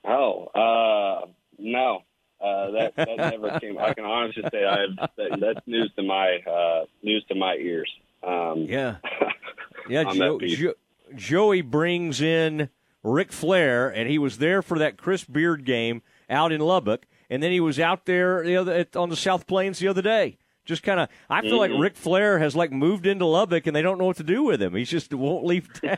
Oh, 0.05 0.47
uh, 0.47 1.27
no. 1.57 2.01
Uh, 2.43 2.71
that 2.71 2.95
that 2.97 3.17
never 3.17 3.57
came. 3.61 3.77
I 3.77 3.93
can 3.93 4.03
honestly 4.03 4.43
say 4.51 4.65
I 4.65 4.81
have 4.81 5.09
that, 5.15 5.39
that's 5.39 5.65
news 5.65 5.91
to 5.95 6.03
my 6.03 6.39
uh, 6.45 6.85
news 7.01 7.23
to 7.29 7.35
my 7.35 7.55
ears. 7.55 7.89
Um, 8.21 8.65
yeah, 8.67 8.97
yeah. 9.89 10.03
Jo- 10.13 10.39
jo- 10.39 10.73
Joey 11.15 11.61
brings 11.61 12.19
in 12.19 12.69
Ric 13.01 13.31
Flair, 13.31 13.87
and 13.87 14.09
he 14.09 14.17
was 14.17 14.39
there 14.39 14.61
for 14.61 14.77
that 14.79 14.97
Chris 14.97 15.23
Beard 15.23 15.63
game 15.63 16.01
out 16.29 16.51
in 16.51 16.59
Lubbock, 16.59 17.05
and 17.29 17.41
then 17.41 17.51
he 17.51 17.61
was 17.61 17.79
out 17.79 18.05
there 18.05 18.43
the 18.43 18.57
other 18.57 18.85
on 18.95 19.09
the 19.09 19.15
South 19.15 19.47
Plains 19.47 19.79
the 19.79 19.87
other 19.87 20.01
day. 20.01 20.37
Just 20.65 20.83
kind 20.83 20.99
of, 20.99 21.09
I 21.29 21.41
feel 21.41 21.59
mm-hmm. 21.59 21.73
like 21.73 21.81
Ric 21.81 21.95
Flair 21.95 22.39
has 22.39 22.57
like 22.57 22.71
moved 22.73 23.05
into 23.05 23.25
Lubbock, 23.25 23.67
and 23.67 23.75
they 23.75 23.81
don't 23.81 23.97
know 23.97 24.05
what 24.05 24.17
to 24.17 24.23
do 24.23 24.43
with 24.43 24.61
him. 24.61 24.75
He 24.75 24.83
just 24.83 25.13
won't 25.13 25.45
leave 25.45 25.69
town. 25.81 25.97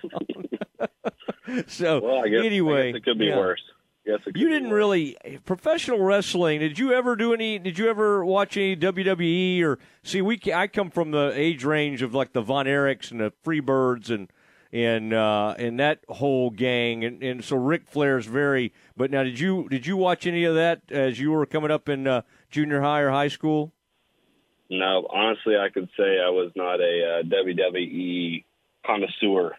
so 1.67 2.01
well, 2.01 2.23
I 2.23 2.27
guess, 2.27 2.45
anyway, 2.45 2.93
it 2.93 3.03
could 3.03 3.17
be 3.17 3.25
yeah. 3.25 3.37
worse. 3.37 3.61
Yes, 4.05 4.19
you 4.35 4.49
didn't 4.49 4.69
really 4.69 5.17
professional 5.45 5.99
wrestling. 5.99 6.59
Did 6.59 6.77
you 6.77 6.93
ever 6.93 7.15
do 7.15 7.33
any? 7.33 7.57
Did 7.57 7.79
you 7.79 7.89
ever 7.89 8.23
watch 8.23 8.55
any 8.55 8.75
WWE 8.75 9.63
or 9.63 9.79
see? 10.03 10.21
We 10.21 10.39
I 10.53 10.67
come 10.67 10.91
from 10.91 11.09
the 11.09 11.31
age 11.33 11.63
range 11.63 12.03
of 12.03 12.13
like 12.13 12.33
the 12.33 12.41
Von 12.41 12.67
Erichs 12.67 13.09
and 13.09 13.19
the 13.19 13.33
Freebirds 13.43 14.11
and 14.11 14.31
and 14.71 15.11
uh, 15.11 15.55
and 15.57 15.79
that 15.79 16.01
whole 16.07 16.51
gang, 16.51 17.03
and, 17.03 17.23
and 17.23 17.43
so 17.43 17.55
Ric 17.55 17.87
Flair's 17.87 18.27
very. 18.27 18.73
But 18.95 19.09
now, 19.09 19.23
did 19.23 19.39
you 19.39 19.67
did 19.69 19.87
you 19.87 19.97
watch 19.97 20.27
any 20.27 20.43
of 20.43 20.53
that 20.53 20.81
as 20.91 21.19
you 21.19 21.31
were 21.31 21.45
coming 21.47 21.71
up 21.71 21.89
in 21.89 22.05
uh, 22.05 22.21
junior 22.51 22.81
high 22.81 22.99
or 22.99 23.09
high 23.09 23.29
school? 23.29 23.71
No, 24.69 25.07
honestly, 25.09 25.55
I 25.57 25.69
could 25.69 25.89
say 25.97 26.19
I 26.19 26.29
was 26.29 26.51
not 26.55 26.79
a 26.79 27.19
uh, 27.19 27.23
WWE 27.23 28.43
connoisseur 28.85 29.55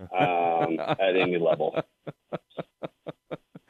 um, 0.00 0.80
at 0.80 1.16
any 1.16 1.38
level. 1.38 1.78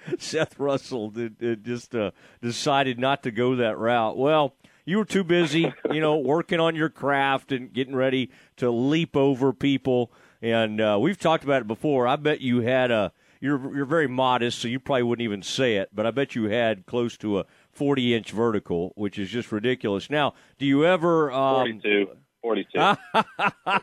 Seth 0.19 0.59
Russell 0.59 1.11
did, 1.11 1.39
did 1.39 1.65
just 1.65 1.95
uh, 1.95 2.11
decided 2.43 2.99
not 2.99 3.23
to 3.23 3.31
go 3.31 3.57
that 3.57 3.79
route. 3.79 4.17
Well, 4.17 4.55
you 4.85 4.99
were 4.99 5.05
too 5.05 5.25
busy, 5.25 5.73
you 5.91 6.01
know, 6.01 6.17
working 6.19 6.61
on 6.61 6.75
your 6.77 6.91
craft 6.91 7.53
and 7.53 7.73
getting 7.73 7.97
ready 7.97 8.31
to 8.57 8.71
leap 8.71 9.17
over 9.17 9.53
people. 9.53 10.13
And 10.43 10.81
uh, 10.81 10.99
we've 11.01 11.19
talked 11.19 11.45
about 11.45 11.63
it 11.63 11.69
before. 11.69 12.07
I 12.07 12.17
bet 12.17 12.41
you 12.41 12.61
had 12.61 12.91
a. 12.91 13.13
You're 13.41 13.77
you're 13.77 13.85
very 13.85 14.09
modest, 14.09 14.59
so 14.59 14.69
you 14.69 14.81
probably 14.81 15.03
wouldn't 15.03 15.25
even 15.25 15.43
say 15.43 15.77
it. 15.77 15.91
But 15.93 16.07
I 16.07 16.11
bet 16.13 16.35
you 16.35 16.45
had 16.45 16.87
close 16.87 17.19
to 17.19 17.41
a 17.41 17.45
40 17.73 18.15
inch 18.15 18.31
vertical, 18.31 18.93
which 18.95 19.19
is 19.19 19.29
just 19.29 19.53
ridiculous. 19.53 20.09
Now, 20.09 20.33
do 20.59 20.65
you 20.65 20.87
ever? 20.87 21.31
Um, 21.31 21.81
42. 21.83 22.07
42. 22.41 22.79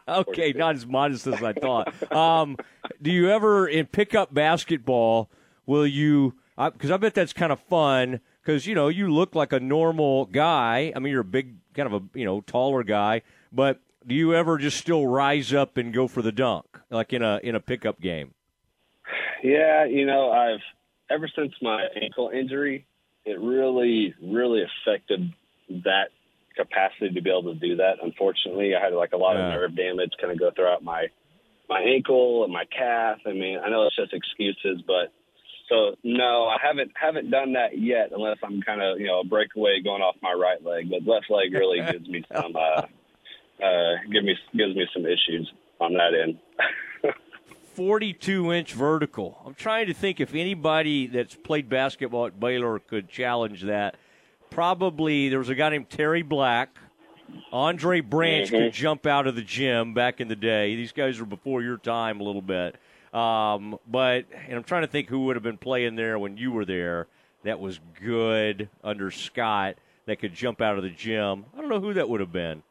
okay, 0.08 0.54
42. 0.54 0.58
not 0.58 0.76
as 0.76 0.88
modest 0.88 1.28
as 1.28 1.44
I 1.44 1.54
thought. 1.54 2.12
Um, 2.12 2.58
do 3.02 3.12
you 3.12 3.30
ever 3.30 3.68
in 3.68 3.86
pickup 3.88 4.34
basketball? 4.34 5.30
Will 5.66 5.88
you? 5.88 6.36
Because 6.58 6.92
I, 6.92 6.96
I 6.96 6.98
bet 6.98 7.14
that's 7.14 7.34
kind 7.34 7.52
of 7.52 7.60
fun. 7.60 8.20
Because 8.42 8.66
you 8.66 8.76
know 8.76 8.88
you 8.88 9.12
look 9.14 9.36
like 9.36 9.54
a 9.54 9.60
normal 9.60 10.26
guy. 10.26 10.92
I 10.96 11.00
mean, 11.00 11.12
you're 11.12 11.22
a 11.22 11.26
big, 11.26 11.56
kind 11.76 11.92
of 11.92 11.94
a 11.94 12.18
you 12.18 12.26
know 12.26 12.42
taller 12.42 12.84
guy. 12.84 13.22
But 13.52 13.80
do 14.06 14.16
you 14.16 14.34
ever 14.34 14.58
just 14.58 14.78
still 14.78 15.06
rise 15.06 15.54
up 15.54 15.78
and 15.78 15.94
go 15.94 16.08
for 16.08 16.22
the 16.22 16.32
dunk, 16.32 16.66
like 16.90 17.14
in 17.14 17.22
a 17.22 17.40
in 17.44 17.56
a 17.56 17.60
pickup 17.60 18.02
game? 18.02 18.34
Yeah, 19.44 19.86
you 19.86 20.06
know, 20.06 20.32
I've 20.32 20.62
ever 21.10 21.30
since 21.36 21.54
my 21.62 21.86
ankle 22.02 22.30
injury, 22.30 22.86
it 23.26 23.40
really, 23.40 24.14
really 24.22 24.64
affected 24.64 25.34
that 25.84 26.10
capacity 26.56 27.12
to 27.14 27.22
be 27.22 27.30
able 27.30 27.54
to 27.54 27.60
do 27.60 27.78
that. 27.78 27.98
Unfortunately, 28.04 28.74
I 28.76 28.84
had 28.84 28.94
like 28.94 29.14
a 29.14 29.18
lot 29.18 29.36
yeah. 29.36 29.48
of 29.48 29.54
nerve 29.54 29.76
damage 29.76 30.12
kind 30.20 30.32
of 30.32 30.40
go 30.40 30.52
throughout 30.52 30.84
my 30.84 31.08
my 31.70 31.82
ankle 31.82 32.44
and 32.44 32.52
my 32.52 32.66
calf. 32.66 33.20
I 33.26 33.32
mean, 33.32 33.60
I 33.64 33.70
know 33.70 33.88
it's 33.88 33.96
just 33.96 34.14
excuses, 34.14 34.84
but 34.86 35.14
so 35.72 35.96
no, 36.04 36.48
I 36.48 36.58
haven't 36.62 36.92
haven't 36.96 37.32
done 37.32 37.54
that 37.54 37.80
yet, 37.80 38.12
unless 38.14 38.38
I'm 38.44 38.62
kind 38.62 38.82
of 38.82 39.00
you 39.00 39.08
know 39.08 39.22
a 39.22 39.24
breakaway 39.24 39.82
going 39.82 40.02
off 40.02 40.16
my 40.22 40.34
right 40.34 40.64
leg. 40.64 40.90
But 40.90 41.10
left 41.10 41.30
leg 41.30 41.54
really 41.54 41.80
gives 41.92 42.08
me 42.10 42.24
some 42.34 42.54
uh, 42.56 42.82
uh, 43.64 43.94
give 44.12 44.24
me 44.24 44.36
gives 44.56 44.76
me 44.76 44.86
some 44.94 45.06
issues 45.06 45.52
on 45.80 45.94
that 45.94 46.12
end. 46.14 46.40
42 47.74 48.52
inch 48.52 48.74
vertical. 48.74 49.42
I'm 49.46 49.54
trying 49.54 49.88
to 49.88 49.94
think 49.94 50.20
if 50.20 50.36
anybody 50.36 51.08
that's 51.08 51.36
played 51.36 51.70
basketball 51.70 52.26
at 52.26 52.38
Baylor 52.38 52.80
could 52.80 53.08
challenge 53.08 53.62
that. 53.64 53.96
Probably 54.50 55.30
there 55.30 55.40
was 55.40 55.48
a 55.48 55.56
guy 55.56 55.70
named 55.70 55.90
Terry 55.90 56.22
Black. 56.22 56.78
Andre 57.54 58.02
Branch 58.02 58.50
mm-hmm. 58.50 58.66
could 58.66 58.74
jump 58.74 59.06
out 59.06 59.26
of 59.26 59.36
the 59.36 59.42
gym 59.42 59.94
back 59.94 60.20
in 60.20 60.28
the 60.28 60.36
day. 60.36 60.76
These 60.76 60.92
guys 60.92 61.18
were 61.18 61.26
before 61.26 61.62
your 61.62 61.78
time 61.78 62.20
a 62.20 62.24
little 62.24 62.42
bit. 62.42 62.76
Um, 63.14 63.78
but 63.88 64.26
and 64.48 64.54
I'm 64.54 64.64
trying 64.64 64.84
to 64.84 64.88
think 64.88 65.10
who 65.10 65.26
would 65.26 65.36
have 65.36 65.44
been 65.44 65.58
playing 65.58 65.96
there 65.96 66.18
when 66.18 66.38
you 66.38 66.52
were 66.52 66.66
there. 66.66 67.08
That 67.44 67.60
was 67.60 67.80
good 68.02 68.70
under 68.84 69.12
Scott. 69.12 69.76
That 70.06 70.20
could 70.20 70.34
jump 70.34 70.62
out 70.62 70.78
of 70.78 70.84
the 70.84 70.90
gym. 70.90 71.46
I 71.56 71.60
don't 71.60 71.70
know 71.70 71.80
who 71.80 71.94
that 71.94 72.08
would 72.08 72.20
have 72.20 72.32
been. 72.32 72.64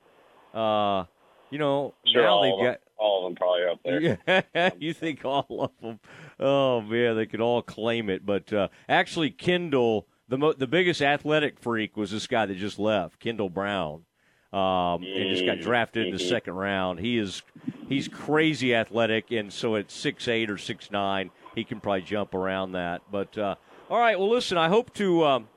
Uh, 0.55 1.05
you 1.50 1.59
know, 1.59 1.94
sure, 2.07 2.22
now 2.22 2.42
they've 2.42 2.66
got 2.66 2.81
all 2.96 3.26
of 3.26 3.31
them 3.31 3.37
probably 3.37 3.64
up 3.66 3.81
there. 3.85 4.18
Yeah, 4.57 4.70
you 4.79 4.92
think 4.92 5.24
all 5.24 5.46
of 5.61 5.70
them? 5.83 6.00
Oh 6.38 6.81
man, 6.81 7.16
they 7.16 7.26
could 7.26 7.40
all 7.40 7.62
claim 7.62 8.09
it. 8.09 8.24
But 8.24 8.53
uh, 8.53 8.68
actually, 8.88 9.31
Kendall, 9.31 10.07
the 10.29 10.38
mo- 10.38 10.53
the 10.53 10.66
biggest 10.66 11.03
athletic 11.03 11.59
freak 11.59 11.96
was 11.96 12.11
this 12.11 12.26
guy 12.26 12.46
that 12.46 12.57
just 12.57 12.79
left, 12.79 13.20
Kendall 13.20 13.50
Brown 13.50 14.05
um, 14.52 15.02
and 15.02 15.30
just 15.30 15.46
got 15.46 15.56
mm-hmm. 15.56 15.62
drafted 15.62 16.06
in 16.06 16.12
the 16.12 16.18
second 16.18 16.54
round. 16.54 17.00
He 17.00 17.18
is 17.18 17.42
he's 17.88 18.08
crazy 18.08 18.74
athletic, 18.74 19.30
and 19.30 19.52
so 19.52 19.76
at 19.76 19.90
six 19.90 20.28
eight 20.28 20.50
or 20.50 20.58
six 20.58 20.90
nine, 20.90 21.30
he 21.54 21.64
can 21.64 21.80
probably 21.80 22.02
jump 22.02 22.34
around 22.34 22.72
that. 22.72 23.02
But 23.10 23.36
uh, 23.38 23.54
all 23.88 23.98
right, 23.98 24.18
well, 24.18 24.30
listen, 24.30 24.58
I 24.58 24.68
hope 24.68 24.92
to 24.94 25.24
um, 25.24 25.48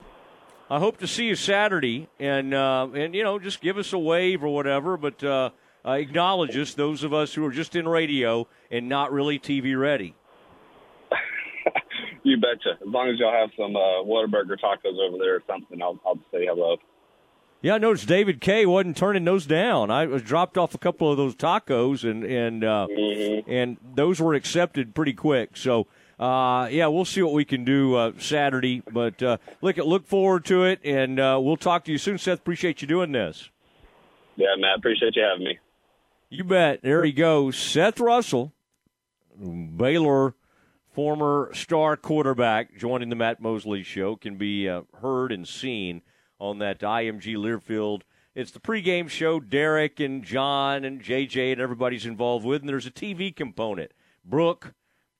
I 0.69 0.79
hope 0.79 0.97
to 0.97 1.07
see 1.07 1.25
you 1.25 1.35
Saturday, 1.35 2.07
and 2.19 2.53
uh, 2.53 2.87
and 2.93 3.15
you 3.15 3.23
know 3.23 3.39
just 3.39 3.61
give 3.61 3.77
us 3.77 3.93
a 3.93 3.99
wave 3.99 4.43
or 4.43 4.49
whatever. 4.49 4.97
But 4.97 5.23
uh, 5.23 5.49
uh, 5.85 5.91
acknowledge 5.91 6.55
us, 6.55 6.73
those 6.73 7.03
of 7.03 7.13
us 7.13 7.33
who 7.33 7.45
are 7.45 7.51
just 7.51 7.75
in 7.75 7.87
radio 7.87 8.47
and 8.71 8.87
not 8.87 9.11
really 9.11 9.37
TV 9.37 9.77
ready. 9.77 10.15
you 12.23 12.37
betcha. 12.37 12.77
As 12.81 12.87
long 12.87 13.09
as 13.09 13.19
y'all 13.19 13.33
have 13.33 13.49
some 13.57 13.75
uh, 13.75 14.03
Whataburger 14.03 14.57
tacos 14.63 14.97
over 14.97 15.17
there 15.17 15.35
or 15.35 15.43
something, 15.45 15.81
I'll, 15.81 15.99
I'll 16.05 16.19
say 16.31 16.45
hello. 16.45 16.77
Yeah, 17.63 17.75
I 17.75 17.77
noticed 17.77 18.07
David 18.07 18.41
K 18.41 18.65
wasn't 18.65 18.97
turning 18.97 19.23
those 19.23 19.45
down. 19.45 19.89
I 19.89 20.05
was 20.05 20.21
dropped 20.21 20.57
off 20.57 20.75
a 20.75 20.77
couple 20.77 21.09
of 21.09 21.15
those 21.15 21.33
tacos, 21.33 22.03
and 22.03 22.25
and 22.25 22.61
uh, 22.61 22.87
mm-hmm. 22.91 23.49
and 23.49 23.77
those 23.95 24.19
were 24.19 24.33
accepted 24.35 24.93
pretty 24.93 25.13
quick. 25.13 25.57
So. 25.57 25.87
Uh, 26.19 26.67
yeah, 26.67 26.85
we'll 26.87 27.03
see 27.03 27.21
what 27.23 27.33
we 27.33 27.43
can 27.43 27.65
do 27.65 27.95
uh, 27.95 28.11
Saturday. 28.19 28.81
But 28.89 29.21
uh, 29.21 29.37
look, 29.61 29.77
look 29.77 30.05
forward 30.05 30.45
to 30.45 30.63
it, 30.63 30.79
and 30.85 31.19
uh, 31.19 31.39
we'll 31.41 31.57
talk 31.57 31.83
to 31.85 31.91
you 31.91 31.97
soon. 31.97 32.19
Seth, 32.19 32.37
appreciate 32.37 32.81
you 32.81 32.87
doing 32.87 33.11
this. 33.11 33.49
Yeah, 34.37 34.55
Matt, 34.57 34.77
appreciate 34.77 35.15
you 35.15 35.23
having 35.23 35.43
me. 35.43 35.59
You 36.29 36.43
bet. 36.43 36.81
There 36.81 37.03
he 37.03 37.11
goes, 37.11 37.57
Seth 37.57 37.99
Russell, 37.99 38.53
Baylor 39.37 40.35
former 40.93 41.49
star 41.53 41.97
quarterback, 41.97 42.77
joining 42.77 43.09
the 43.09 43.15
Matt 43.15 43.41
Mosley 43.41 43.83
Show, 43.83 44.15
can 44.15 44.37
be 44.37 44.69
uh, 44.69 44.83
heard 45.01 45.31
and 45.31 45.47
seen 45.47 46.03
on 46.43 46.59
that 46.59 46.81
IMG 46.81 47.37
Learfield. 47.37 48.01
It's 48.35 48.51
the 48.51 48.59
pregame 48.59 49.07
show. 49.07 49.39
Derek 49.39 50.01
and 50.01 50.23
John 50.23 50.83
and 50.83 51.01
JJ 51.01 51.53
and 51.53 51.61
everybody's 51.61 52.05
involved 52.05 52.45
with, 52.45 52.61
and 52.61 52.69
there's 52.69 52.85
a 52.85 52.91
TV 52.91 53.33
component. 53.33 53.91
Brooke, 54.25 54.73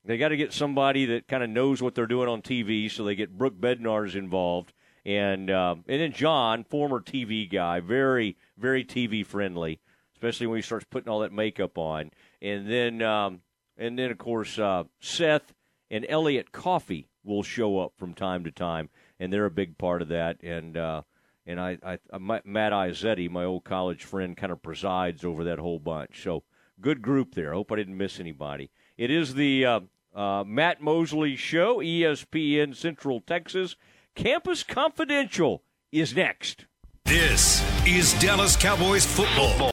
they 0.03 0.17
got 0.17 0.29
to 0.29 0.38
get 0.38 0.51
somebody 0.51 1.05
that 1.05 1.29
kind 1.29 1.41
of 1.41 1.49
knows 1.49 1.81
what 1.81 1.95
they're 1.95 2.07
doing 2.07 2.27
on 2.27 2.41
TV, 2.41 2.91
so 2.91 3.05
they 3.05 3.15
get 3.15 3.38
Brooke 3.38 3.57
Bednarz 3.57 4.15
involved, 4.15 4.73
and 5.05 5.49
uh, 5.49 5.75
and 5.88 6.01
then 6.01 6.12
John, 6.12 6.65
former 6.65 6.99
TV 6.99 7.49
guy, 7.49 7.79
very 7.79 8.36
very 8.57 8.83
TV 8.83 9.25
friendly, 9.25 9.79
especially 10.15 10.47
when 10.47 10.57
he 10.57 10.62
starts 10.62 10.86
putting 10.89 11.09
all 11.09 11.21
that 11.21 11.31
makeup 11.31 11.77
on, 11.77 12.12
and 12.41 12.69
then 12.69 13.01
um, 13.01 13.39
and 13.77 13.97
then 13.97 14.12
of 14.12 14.17
course 14.17 14.59
uh, 14.59 14.83
Seth 14.99 15.53
and 15.89 16.05
Elliot 16.09 16.51
Coffey 16.51 17.07
will 17.23 17.43
show 17.43 17.79
up 17.79 17.93
from 17.95 18.13
time 18.13 18.43
to 18.43 18.51
time, 18.51 18.89
and 19.21 19.31
they're 19.31 19.45
a 19.45 19.51
big 19.51 19.77
part 19.77 20.01
of 20.01 20.09
that, 20.09 20.43
and. 20.43 20.75
Uh, 20.75 21.03
and 21.45 21.60
I, 21.60 21.77
I, 21.84 21.99
I 22.12 22.17
Matt 22.17 22.71
Izzetti, 22.71 23.29
my 23.29 23.43
old 23.43 23.63
college 23.63 24.03
friend, 24.03 24.36
kind 24.36 24.51
of 24.51 24.62
presides 24.62 25.23
over 25.23 25.43
that 25.43 25.60
whole 25.60 25.79
bunch. 25.79 26.23
So 26.23 26.43
good 26.82 27.01
group 27.01 27.36
there. 27.36 27.53
Hope 27.53 27.71
I 27.71 27.75
didn't 27.75 27.97
miss 27.97 28.19
anybody. 28.19 28.71
It 28.97 29.12
is 29.12 29.34
the 29.36 29.65
uh, 29.65 29.79
uh, 30.15 30.43
Matt 30.45 30.82
Mosley 30.82 31.36
Show, 31.36 31.77
ESPN 31.77 32.75
Central 32.75 33.21
Texas. 33.21 33.75
Campus 34.15 34.63
Confidential 34.63 35.63
is 35.91 36.15
next. 36.15 36.65
This 37.06 37.62
is 37.86 38.13
Dallas 38.19 38.56
Cowboys 38.56 39.06
football. 39.06 39.56